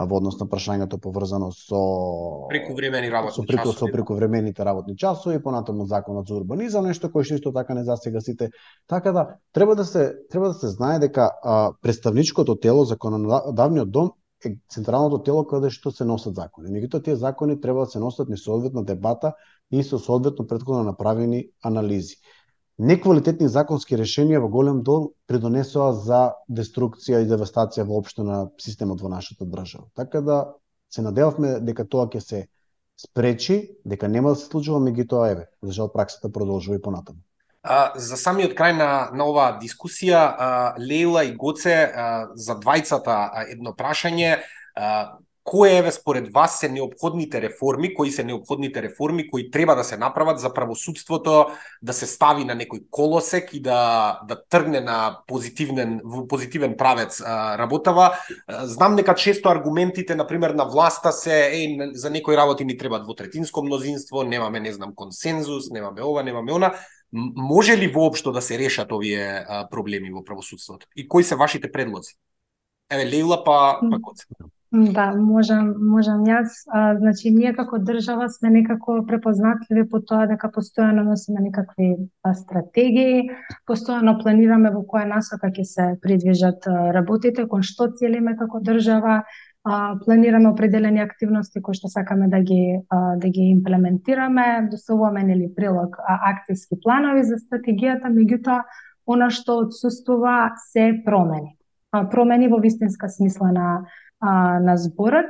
во 0.06 0.18
однос 0.18 0.38
на 0.40 0.46
прашањето 0.46 1.00
поврзано 1.02 1.50
со 1.56 1.80
прековремени 2.52 3.10
работни 3.10 3.36
со 3.36 3.48
преку, 3.48 3.72
часови. 3.72 3.80
Со 3.80 3.94
прековремените 3.94 4.66
работни 4.66 4.98
часови, 4.98 5.42
понатаму 5.42 5.86
законот 5.86 6.28
за 6.28 6.36
урбанизам, 6.36 6.86
нешто 6.86 7.10
кој 7.10 7.26
што 7.26 7.40
исто 7.40 7.54
така 7.54 7.74
не 7.74 7.84
засега 7.84 8.22
сите. 8.22 8.52
Така 8.88 9.12
да 9.12 9.26
треба 9.54 9.76
да 9.76 9.86
се 9.86 10.14
треба 10.30 10.48
да 10.48 10.54
се 10.54 10.68
знае 10.68 11.00
дека 11.00 11.32
а, 11.44 11.74
представничкото 11.82 12.56
тело, 12.56 12.86
законодавниот 12.86 13.92
дом 13.92 14.12
е 14.46 14.58
централното 14.70 15.24
тело 15.24 15.48
каде 15.48 15.70
што 15.74 15.92
се 15.92 16.06
носат 16.06 16.36
закони. 16.36 16.70
Меѓутоа 16.70 17.04
тие 17.04 17.16
закони 17.16 17.60
треба 17.62 17.86
да 17.86 17.92
се 17.92 18.00
носат 18.00 18.30
ни 18.30 18.38
соодветна 18.38 18.84
дебата 18.84 19.34
и 19.72 19.84
со 19.84 20.00
соодветно 20.00 20.48
претходно 20.48 20.84
направени 20.84 21.50
анализи 21.64 22.22
неквалитетни 22.78 23.48
законски 23.50 23.98
решенија 23.98 24.42
во 24.44 24.50
голем 24.54 24.84
дол 24.86 25.12
придонесоа 25.28 25.94
за 25.98 26.22
деструкција 26.50 27.24
и 27.24 27.30
девастација 27.30 27.86
воопшто 27.88 28.24
на 28.24 28.48
системот 28.62 29.02
во 29.02 29.10
нашата 29.10 29.46
држава. 29.46 29.88
Така 29.96 30.22
да 30.22 30.54
се 30.90 31.02
надевавме 31.02 31.60
дека 31.60 31.86
тоа 31.86 32.08
ќе 32.08 32.20
се 32.20 32.48
спречи, 32.98 33.78
дека 33.86 34.08
нема 34.08 34.34
да 34.34 34.36
се 34.36 34.46
случува, 34.46 34.80
меѓутоа 34.82 35.32
еве, 35.32 35.48
за 35.62 35.72
жал 35.72 35.92
праксата 35.94 36.32
продолжува 36.32 36.78
и 36.78 36.82
понатаму. 36.82 37.20
А, 37.64 37.92
за 38.00 38.18
самиот 38.18 38.54
крај 38.56 38.78
на, 38.78 38.90
на 39.14 39.26
оваа 39.28 39.58
дискусија, 39.60 40.22
а, 40.22 40.50
Лейла 40.80 41.26
и 41.28 41.34
Гоце, 41.36 41.76
а, 41.84 42.30
за 42.36 42.56
двајцата 42.56 43.50
едно 43.52 43.74
прашање, 43.76 44.40
а, 44.76 45.18
кои 45.48 45.70
еве 45.78 45.92
според 45.92 46.34
вас 46.34 46.60
се 46.60 46.70
необходните 46.70 47.42
реформи, 47.42 47.94
кои 47.94 48.12
се 48.12 48.24
необходните 48.24 48.82
реформи 48.82 49.30
кои 49.30 49.52
треба 49.52 49.76
да 49.76 49.84
се 49.84 49.98
направат 49.98 50.40
за 50.40 50.54
правосудството 50.54 51.46
да 51.82 51.94
се 51.94 52.06
стави 52.06 52.44
на 52.44 52.52
некој 52.52 52.84
колосек 52.92 53.54
и 53.56 53.62
да 53.64 54.20
да 54.28 54.36
тргне 54.50 54.82
на 54.84 55.24
позитивен 55.28 56.02
во 56.04 56.26
позитивен 56.28 56.76
правец 56.78 57.22
а, 57.24 57.58
работава. 57.58 58.12
Знам 58.50 58.96
дека 59.00 59.16
често 59.16 59.50
аргументите 59.50 60.16
на 60.16 60.28
пример 60.28 60.50
на 60.50 60.66
власта 60.68 61.12
се 61.12 61.48
е 61.48 61.78
за 61.94 62.10
некои 62.10 62.38
работи 62.38 62.66
ни 62.66 62.78
треба 62.78 63.00
двотретинско 63.00 63.64
мнозинство, 63.64 64.24
немаме 64.24 64.60
не 64.60 64.74
знам 64.74 64.92
консензус, 64.96 65.72
немаме 65.72 66.04
ова, 66.04 66.24
немаме 66.24 66.52
она. 66.52 66.74
Може 67.36 67.78
ли 67.78 67.88
воопшто 67.88 68.32
да 68.32 68.42
се 68.42 68.60
решат 68.60 68.92
овие 68.92 69.48
проблеми 69.72 70.12
во 70.12 70.24
правосудството? 70.24 70.88
И 70.96 71.08
кои 71.08 71.24
се 71.24 71.40
вашите 71.40 71.72
предлози? 71.72 72.20
Еве 72.92 73.06
Лейла 73.06 73.44
па 73.44 73.80
па 73.80 74.02
Коце. 74.02 74.28
Да, 74.72 75.14
можам, 75.16 75.70
можам 75.80 76.26
јас. 76.28 76.66
А, 76.68 76.98
значи, 77.00 77.30
ние 77.32 77.54
како 77.56 77.78
држава 77.80 78.28
сме 78.30 78.50
некако 78.52 78.98
препознатливи 79.08 79.86
по 79.88 80.02
тоа 80.04 80.26
дека 80.28 80.50
постојано 80.52 81.06
носиме 81.08 81.40
некакви 81.46 81.94
а, 82.24 82.34
стратегии, 82.36 83.30
постојано 83.64 84.18
планираме 84.20 84.74
во 84.74 84.82
која 84.84 85.06
насока 85.08 85.48
ќе 85.56 85.64
се 85.64 85.86
придвижат 86.04 86.68
а, 86.68 86.92
работите, 86.92 87.46
кон 87.48 87.64
што 87.64 87.88
целиме 87.96 88.36
како 88.36 88.60
држава, 88.60 89.22
а, 89.64 89.96
планираме 90.04 90.50
определени 90.52 91.00
активности 91.00 91.62
кои 91.64 91.80
што 91.80 91.88
сакаме 91.88 92.28
да 92.28 92.42
ги 92.44 92.82
а, 92.90 93.16
да 93.16 93.30
ги 93.30 93.48
имплементираме, 93.54 94.68
доставуваме 94.72 95.24
нели 95.24 95.48
прилог 95.56 95.96
а, 95.96 96.18
акцијски 96.34 96.82
планови 96.84 97.24
за 97.24 97.40
стратегијата, 97.40 98.12
меѓутоа 98.12 98.66
она 99.08 99.30
што 99.32 99.62
отсуствува 99.64 100.58
се 100.72 100.92
промени. 101.06 101.56
А, 101.92 102.04
промени 102.04 102.52
во 102.52 102.60
вистинска 102.60 103.08
смисла 103.08 103.54
на 103.56 103.68
а, 104.20 104.60
на 104.60 104.78
зборот. 104.78 105.26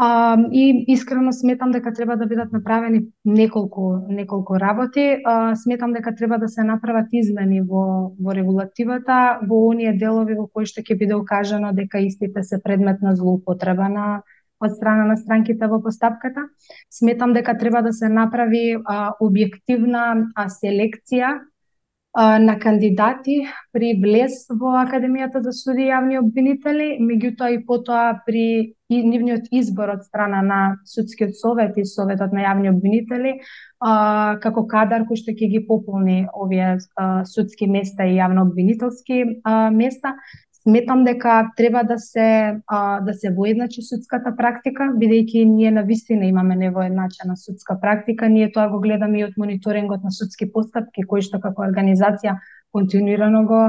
А, 0.00 0.36
и 0.52 0.84
искрено 0.88 1.32
сметам 1.32 1.70
дека 1.70 1.92
треба 1.92 2.16
да 2.16 2.26
бидат 2.26 2.52
направени 2.52 3.06
неколку 3.24 3.96
неколку 4.08 4.60
работи. 4.60 5.18
А, 5.24 5.56
сметам 5.56 5.92
дека 5.92 6.14
треба 6.14 6.38
да 6.38 6.48
се 6.48 6.64
направат 6.64 7.06
измени 7.12 7.60
во 7.60 8.14
во 8.20 8.34
регулативата, 8.34 9.40
во 9.42 9.66
оние 9.68 9.92
делови 9.98 10.34
во 10.34 10.46
кои 10.46 10.70
што 10.70 10.86
ќе 10.86 10.98
биде 10.98 11.18
укажано 11.18 11.72
дека 11.72 11.98
истите 11.98 12.42
се 12.42 12.62
предмет 12.62 13.02
на 13.02 13.16
злоупотреба 13.16 13.88
на 13.88 14.22
од 14.60 14.74
страна 14.76 15.04
на 15.06 15.16
странките 15.16 15.66
во 15.66 15.82
постапката. 15.82 16.46
Сметам 16.90 17.32
дека 17.32 17.58
треба 17.58 17.82
да 17.82 17.92
се 17.92 18.08
направи 18.08 18.78
а, 18.84 19.14
објективна 19.18 20.30
а, 20.34 20.46
селекција 20.46 21.40
на 22.18 22.58
кандидати 22.58 23.46
при 23.72 23.92
влез 24.02 24.48
во 24.50 24.72
Академијата 24.80 25.38
за 25.44 25.52
суди 25.54 25.84
и 25.86 25.92
јавни 25.92 26.18
обвинители, 26.18 26.96
меѓутоа 26.98 27.52
и 27.54 27.60
потоа 27.66 28.18
при 28.26 28.74
нивниот 28.90 29.52
избор 29.52 29.92
од 29.92 30.02
страна 30.06 30.40
на 30.42 30.60
судскиот 30.88 31.36
совет 31.38 31.76
и 31.78 31.84
советот 31.84 32.32
на 32.32 32.42
јавни 32.42 32.72
обвинители, 32.72 33.36
а, 33.78 34.38
како 34.42 34.66
кадар 34.66 35.04
кој 35.06 35.20
што 35.20 35.36
ќе 35.36 35.50
ги 35.52 35.62
пополни 35.68 36.24
овие 36.34 36.78
а, 36.96 37.24
судски 37.28 37.68
места 37.70 38.08
и 38.08 38.16
јавно 38.18 38.48
обвинителски 38.48 39.20
а, 39.44 39.70
места, 39.70 40.16
Сметам 40.62 41.04
дека 41.04 41.50
треба 41.56 41.84
да 41.84 41.98
се 41.98 42.60
а, 42.66 43.00
да 43.00 43.14
се 43.14 43.30
воедначи 43.30 43.82
судската 43.82 44.34
практика, 44.36 44.90
бидејќи 44.98 45.44
ние 45.44 45.70
на 45.70 45.82
вистина 45.82 46.26
имаме 46.26 46.56
невоедначена 46.56 47.36
судска 47.36 47.78
практика, 47.80 48.28
ние 48.28 48.52
тоа 48.52 48.68
го 48.68 48.80
гледаме 48.80 49.20
и 49.20 49.24
од 49.24 49.36
мониторингот 49.38 50.02
на 50.04 50.10
судски 50.10 50.50
постапки 50.52 51.06
кои 51.06 51.22
што 51.22 51.40
како 51.40 51.62
организација 51.62 52.38
континуирано 52.72 53.44
го 53.46 53.60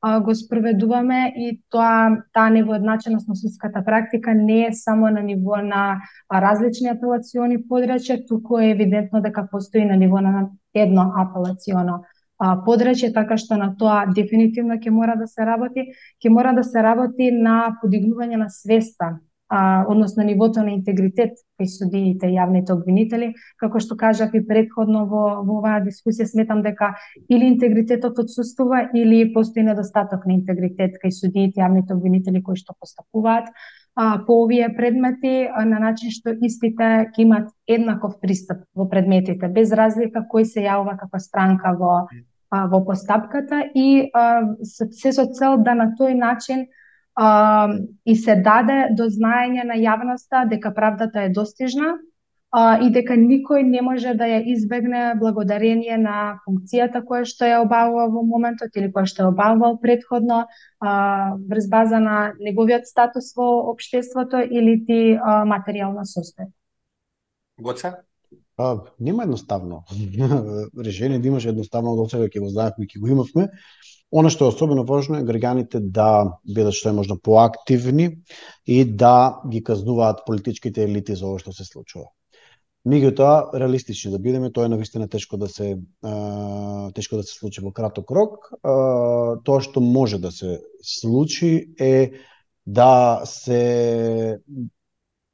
а, 0.00 0.20
го 0.20 0.34
спроведуваме 0.34 1.32
и 1.36 1.60
тоа 1.70 2.22
таа 2.32 2.50
невоедначеност 2.50 3.28
на 3.28 3.36
судската 3.36 3.84
практика 3.84 4.34
не 4.34 4.66
е 4.66 4.72
само 4.72 5.10
на 5.10 5.22
ниво 5.22 5.56
на 5.56 6.00
различни 6.32 6.88
апелациони 6.88 7.58
подрачја, 7.58 8.22
туку 8.28 8.58
е 8.58 8.70
евидентно 8.70 9.20
дека 9.20 9.48
постои 9.50 9.84
на 9.84 9.96
ниво 9.96 10.20
на 10.20 10.48
едно 10.74 11.12
апелационо 11.16 12.04
а, 12.38 12.56
подрачје, 12.66 13.12
така 13.14 13.38
што 13.40 13.56
на 13.60 13.72
тоа 13.78 14.04
дефинитивно 14.16 14.76
ќе 14.80 14.90
мора 14.90 15.16
да 15.16 15.26
се 15.26 15.46
работи, 15.48 15.88
ќе 16.22 16.32
мора 16.32 16.52
да 16.56 16.64
се 16.64 16.82
работи 16.82 17.30
на 17.32 17.76
подигнување 17.82 18.40
на 18.42 18.50
свеста, 18.50 19.16
а, 19.48 19.84
односно 19.88 20.24
нивото 20.24 20.62
на 20.62 20.74
интегритет 20.74 21.38
кај 21.60 21.70
судиите 21.70 22.28
и 22.28 22.36
јавните 22.36 22.74
обвинители, 22.74 23.32
како 23.60 23.80
што 23.80 23.96
кажав 23.96 24.34
и 24.34 24.42
предходно 24.46 25.06
во, 25.06 25.24
во 25.46 25.60
оваа 25.60 25.80
дискусија, 25.84 26.26
сметам 26.26 26.62
дека 26.66 26.94
или 27.28 27.46
интегритетот 27.54 28.18
отсутствува 28.18 28.88
или 28.94 29.32
постои 29.32 29.62
недостаток 29.62 30.26
на 30.26 30.36
интегритет 30.40 30.98
кај 31.02 31.14
судиите 31.14 31.60
и 31.60 31.64
јавните 31.64 31.94
обвинители 31.94 32.42
кои 32.42 32.58
што 32.58 32.74
постапуваат 32.80 33.52
а, 33.96 34.24
по 34.26 34.42
овие 34.44 34.76
предмети 34.76 35.48
а, 35.48 35.64
на 35.64 35.80
начин 35.80 36.12
што 36.12 36.36
истите 36.44 37.08
ќе 37.10 37.22
имат 37.24 37.48
еднаков 37.66 38.20
пристап 38.20 38.64
во 38.76 38.88
предметите, 38.88 39.48
без 39.48 39.72
разлика 39.72 40.22
кој 40.32 40.44
се 40.44 40.66
јавува 40.68 40.98
како 41.00 41.18
странка 41.18 41.72
во 41.80 41.94
а, 42.50 42.66
во 42.66 42.84
постапката 42.84 43.64
и 43.74 44.10
а, 44.12 44.42
се 44.62 45.12
со 45.12 45.26
цел 45.32 45.56
да 45.58 45.74
на 45.74 45.94
тој 45.98 46.14
начин 46.14 46.66
а, 47.16 47.72
и 48.04 48.16
се 48.16 48.36
даде 48.36 48.92
до 48.92 49.08
знаење 49.08 49.64
на 49.64 49.80
јавноста 49.80 50.44
дека 50.48 50.74
правдата 50.76 51.24
е 51.24 51.32
достижна 51.32 51.96
а, 52.56 52.78
и 52.80 52.88
дека 52.88 53.12
никој 53.20 53.66
не 53.68 53.82
може 53.84 54.14
да 54.16 54.24
ја 54.30 54.38
избегне 54.48 55.00
благодарение 55.20 55.98
на 56.00 56.38
функцијата 56.46 57.02
која 57.04 57.26
што 57.28 57.44
ја 57.44 57.58
обавува 57.66 58.06
во 58.14 58.22
моментот 58.24 58.78
или 58.80 58.88
која 58.94 59.10
што 59.10 59.26
ја 59.26 59.32
обавувал 59.34 59.76
предходно 59.82 60.46
а, 60.80 61.36
врз 61.50 61.68
база 61.68 62.00
на 62.00 62.32
неговиот 62.40 62.88
статус 62.88 63.34
во 63.36 63.50
општеството 63.74 64.40
или 64.40 64.78
ти 64.88 65.00
а, 65.20 65.44
материјална 65.44 66.08
состојба. 66.08 66.48
Гоца? 67.60 67.92
А, 68.56 68.80
нема 68.98 69.28
едноставно 69.28 69.84
решение 70.88 71.18
да 71.18 71.28
имаш 71.28 71.44
едноставно 71.52 71.92
од 71.92 72.16
сега 72.16 72.32
ќе 72.32 72.40
го 72.40 72.48
знаевме, 72.48 72.88
ќе 72.88 73.04
го 73.04 73.12
имавме. 73.18 73.50
Она 74.10 74.30
што 74.32 74.46
е 74.46 74.54
особено 74.54 74.88
важно 74.88 75.20
е 75.20 75.28
граѓаните 75.28 75.84
да 75.92 76.38
бидат 76.48 76.72
што 76.72 76.88
е 76.88 76.96
можно 77.04 77.20
поактивни 77.20 78.14
и 78.64 78.84
да 78.84 79.42
ги 79.44 79.60
казнуваат 79.60 80.24
политичките 80.24 80.88
елити 80.88 81.20
за 81.20 81.26
ова 81.28 81.42
што 81.42 81.52
се 81.52 81.68
случува. 81.68 82.15
Меѓутоа, 82.86 83.50
реалистични 83.58 84.12
да 84.12 84.20
бидеме, 84.22 84.52
тоа 84.54 84.68
е 84.68 84.70
навистина 84.70 85.08
тешко 85.10 85.36
да 85.36 85.48
се 85.50 85.72
а, 86.06 86.90
тешко 86.94 87.18
да 87.18 87.24
се 87.26 87.34
случи 87.34 87.64
во 87.64 87.72
краток 87.74 88.12
рок. 88.14 88.46
А, 88.62 88.74
тоа 89.42 89.60
што 89.64 89.82
може 89.82 90.20
да 90.22 90.30
се 90.30 90.60
случи 90.82 91.74
е 91.80 92.12
да 92.66 93.22
се 93.26 94.38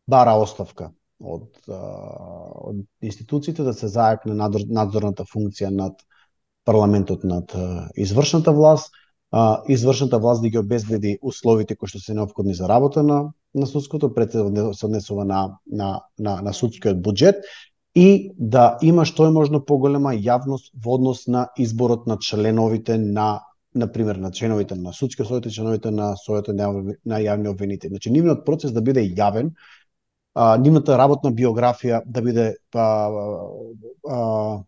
бара 0.08 0.34
оставка 0.40 0.92
од, 1.20 1.48
од 1.68 2.80
институциите 3.04 3.64
да 3.68 3.76
се 3.76 3.88
зајакне 3.92 4.34
надзорната 4.36 5.28
функција 5.28 5.70
над 5.70 6.00
парламентот 6.64 7.24
над 7.24 7.52
извршната 7.98 8.52
власт, 8.52 8.92
извршната 9.68 10.18
власт 10.18 10.42
да 10.42 10.48
ги 10.48 10.58
обезбеди 10.58 11.18
условите 11.22 11.76
кои 11.76 11.88
што 11.88 11.98
се 11.98 12.14
необходни 12.14 12.54
за 12.54 12.68
работа 12.68 13.02
на, 13.02 13.32
на 13.54 13.66
судското, 13.66 14.12
пред 14.14 14.32
се 14.32 14.86
однесува 14.86 15.24
на, 15.24 15.56
на, 15.66 16.00
на, 16.18 16.42
на 16.42 16.52
судскиот 16.52 17.00
буџет 17.00 17.40
и 17.94 18.32
да 18.36 18.78
има 18.82 19.04
што 19.08 19.26
е 19.28 19.32
можно 19.32 19.64
поголема 19.64 20.12
јавност 20.12 20.72
во 20.76 20.98
однос 21.00 21.26
на 21.26 21.48
изборот 21.56 22.06
на 22.06 22.18
членовите 22.18 22.98
на 22.98 23.40
на 23.74 23.88
пример 23.92 24.16
на 24.16 24.30
членовите 24.30 24.74
на 24.74 24.92
судскиот 24.92 25.28
совет 25.28 25.46
и 25.46 25.50
членовите 25.50 25.90
на 25.90 26.12
советот 26.16 26.54
на 26.54 27.20
јавни 27.24 27.48
обвинители. 27.48 27.88
Значи 27.88 28.10
нивниот 28.12 28.44
процес 28.44 28.72
да 28.72 28.82
биде 28.84 29.00
јавен, 29.00 29.54
а, 30.34 30.56
нивната 30.60 30.98
работна 30.98 31.32
биографија 31.32 32.02
да 32.04 32.22
биде 32.22 32.56
а, 32.74 33.08
а, 34.08 34.60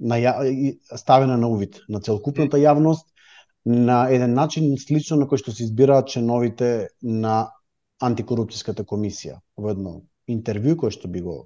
на, 0.00 0.16
ставена 0.96 1.38
на 1.38 1.48
увид 1.48 1.80
на 1.88 2.00
целокупната 2.00 2.58
јавност 2.58 3.13
на 3.64 4.08
еден 4.12 4.34
начин 4.34 4.74
слично 4.78 5.16
на 5.16 5.26
кој 5.26 5.40
што 5.40 5.52
се 5.52 5.64
избираат 5.64 6.10
членовите 6.12 6.88
на 7.02 7.50
антикорупцијската 8.02 8.84
комисија 8.84 9.40
во 9.56 9.72
едно 9.72 10.00
интервју 10.28 10.76
кој 10.84 10.92
што 10.92 11.08
би 11.08 11.24
го 11.24 11.36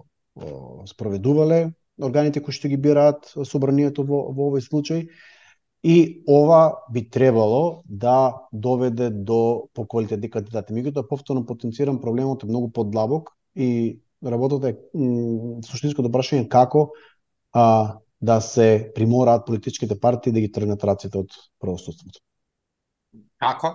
спроведувале 0.86 1.72
органите 2.02 2.42
кои 2.42 2.54
што 2.54 2.68
ги 2.68 2.76
бираат 2.76 3.30
собранието 3.44 4.02
во, 4.06 4.28
во 4.32 4.50
овој 4.50 4.62
случај 4.66 5.06
И 5.82 6.24
ова 6.26 6.74
би 6.90 7.10
требало 7.10 7.82
да 7.86 8.34
доведе 8.52 9.10
до 9.10 9.68
поквалитетни 9.74 10.30
кандидати. 10.30 10.74
Меѓутоа, 10.74 11.06
повторно 11.06 11.46
потенцирам, 11.46 12.00
проблемот 12.02 12.42
е 12.42 12.46
многу 12.50 12.70
подлабок 12.74 13.30
и 13.54 14.00
работата 14.26 14.74
е 14.74 14.76
суштинското 15.62 16.10
прашање 16.10 16.48
како 16.50 16.90
а, 17.54 17.98
да 18.20 18.40
се 18.40 18.92
примораат 18.94 19.46
политичките 19.46 20.00
партии 20.00 20.32
да 20.32 20.40
ги 20.40 20.52
тргнат 20.52 20.84
раците 20.84 21.18
од 21.18 21.34
правосудството. 21.60 22.20
Како? 23.38 23.74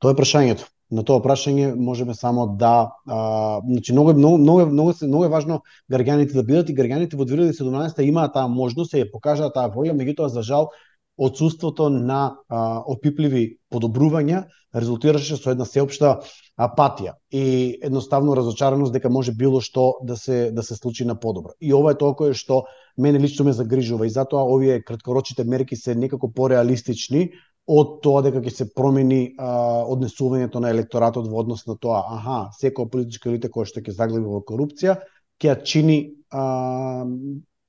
Тоа 0.00 0.14
е 0.14 0.18
прашањето 0.18 0.68
на 0.92 1.02
тоа 1.08 1.22
прашање 1.24 1.72
можеме 1.74 2.14
само 2.14 2.46
да 2.60 2.92
а, 3.06 3.60
значи 3.64 3.92
многу 3.92 4.12
многу 4.12 4.38
многу 4.38 4.66
многу 4.66 4.92
многу 5.02 5.24
е 5.24 5.32
важно 5.32 5.60
граѓаните 5.90 6.36
да 6.36 6.44
бидат 6.44 6.70
и 6.70 6.76
граѓаните 6.76 7.16
во 7.16 7.24
2017 7.24 8.02
имаат 8.04 8.34
таа 8.36 8.48
можност 8.48 8.92
и 8.92 9.00
ја 9.00 9.08
покажаа 9.12 9.52
таа 9.54 9.72
волја, 9.72 9.96
меѓутоа 9.96 10.28
за 10.28 10.42
жал 10.42 10.68
отсуството 11.18 11.90
на 11.90 12.36
а, 12.48 12.82
опипливи 12.86 13.58
подобрувања 13.70 14.46
резултираше 14.74 15.36
со 15.36 15.52
една 15.52 15.66
сеопшта 15.68 16.14
апатија 16.60 17.14
и 17.30 17.78
едноставно 17.84 18.36
разочараност 18.36 18.92
дека 18.92 19.10
може 19.10 19.32
било 19.36 19.60
што 19.60 19.98
да 20.02 20.16
се 20.16 20.50
да 20.50 20.62
се 20.62 20.76
случи 20.76 21.04
на 21.04 21.18
подобро. 21.20 21.52
И 21.60 21.74
ова 21.74 21.92
е 21.92 21.98
тоа 22.00 22.16
кое 22.16 22.34
што 22.34 22.64
мене 22.96 23.20
лично 23.20 23.44
ме 23.44 23.52
загрижува 23.52 24.06
и 24.06 24.10
затоа 24.10 24.48
овие 24.48 24.82
краткорочните 24.82 25.44
мерки 25.44 25.76
се 25.76 25.94
некако 25.94 26.32
пореалистични 26.32 27.30
од 27.66 28.00
тоа 28.02 28.22
дека 28.22 28.40
ќе 28.42 28.50
се 28.50 28.66
промени 28.74 29.34
а, 29.38 29.84
однесувањето 29.86 30.60
на 30.60 30.70
електоратот 30.70 31.28
во 31.28 31.40
однос 31.44 31.66
на 31.66 31.76
тоа, 31.76 32.02
аха, 32.16 32.50
секоја 32.58 32.90
политичка 32.90 33.30
елита 33.30 33.48
која 33.48 33.68
што 33.68 33.80
ќе 33.80 33.94
заглеби 33.94 34.26
во 34.26 34.42
корупција, 34.42 34.96
ќе 35.38 35.52
ја 35.52 35.56
чини 35.62 35.98
а, 36.30 37.04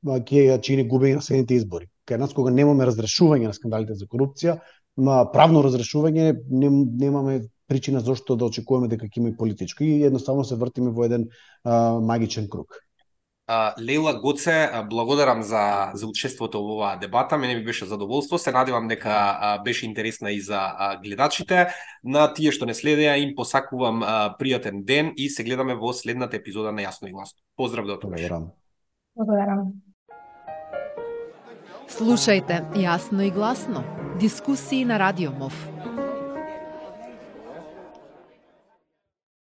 ќе 0.04 0.48
ја 0.50 0.62
чини 0.62 0.88
губење 0.90 1.20
на 1.20 1.22
следните 1.22 1.60
избори. 1.60 1.93
Кај 2.10 2.20
нас 2.20 2.34
кога 2.36 2.52
немаме 2.52 2.86
разрешување 2.86 3.50
на 3.50 3.56
скандалите 3.56 3.96
за 3.96 4.08
корупција, 4.12 4.58
правно 5.34 5.64
разрешување, 5.64 6.34
немаме 6.52 7.42
причина 7.68 8.00
зошто 8.00 8.36
да 8.36 8.46
очекуваме 8.46 8.88
дека 8.92 9.08
ќе 9.08 9.22
има 9.22 9.32
и 9.32 9.38
политичко 9.38 9.84
и 9.84 10.04
едноставно 10.04 10.44
се 10.44 10.56
вртиме 10.56 10.92
во 10.92 11.06
еден 11.08 11.30
а, 11.64 12.00
магичен 12.00 12.50
круг. 12.50 12.84
Лейла 13.80 14.14
Гоце, 14.22 14.72
благодарам 14.90 15.42
за, 15.44 15.92
за 15.94 16.08
учеството 16.08 16.62
во 16.64 16.78
оваа 16.78 17.00
дебата. 17.00 17.38
Мене 17.38 17.56
ми 17.56 17.64
беше 17.64 17.86
задоволство. 17.86 18.38
Се 18.38 18.52
надевам 18.52 18.88
дека 18.88 19.60
беше 19.66 19.86
интересна 19.86 20.32
и 20.32 20.40
за 20.42 20.72
гледачите. 21.04 21.68
На 22.04 22.32
тие 22.34 22.56
што 22.56 22.66
не 22.66 22.74
следеа 22.74 23.18
им 23.20 23.36
посакувам 23.36 24.00
пријатен 24.40 24.84
ден 24.88 25.12
и 25.18 25.30
се 25.30 25.44
гледаме 25.44 25.76
во 25.76 25.92
следната 25.94 26.40
епизода 26.40 26.72
на 26.72 26.88
Јасно 26.88 27.12
и 27.12 27.12
гласно. 27.12 27.44
Поздрав 27.56 27.86
до 27.86 28.00
тогаш. 28.00 28.22
Благодарам. 28.22 28.52
Благодарам. 29.16 29.83
Слушајте 31.94 32.56
Јасно 32.74 33.22
и 33.22 33.30
гласно. 33.30 33.84
Дискусии 34.20 34.86
на 34.86 34.98
Радио 34.98 35.32
МОВ. 35.32 35.73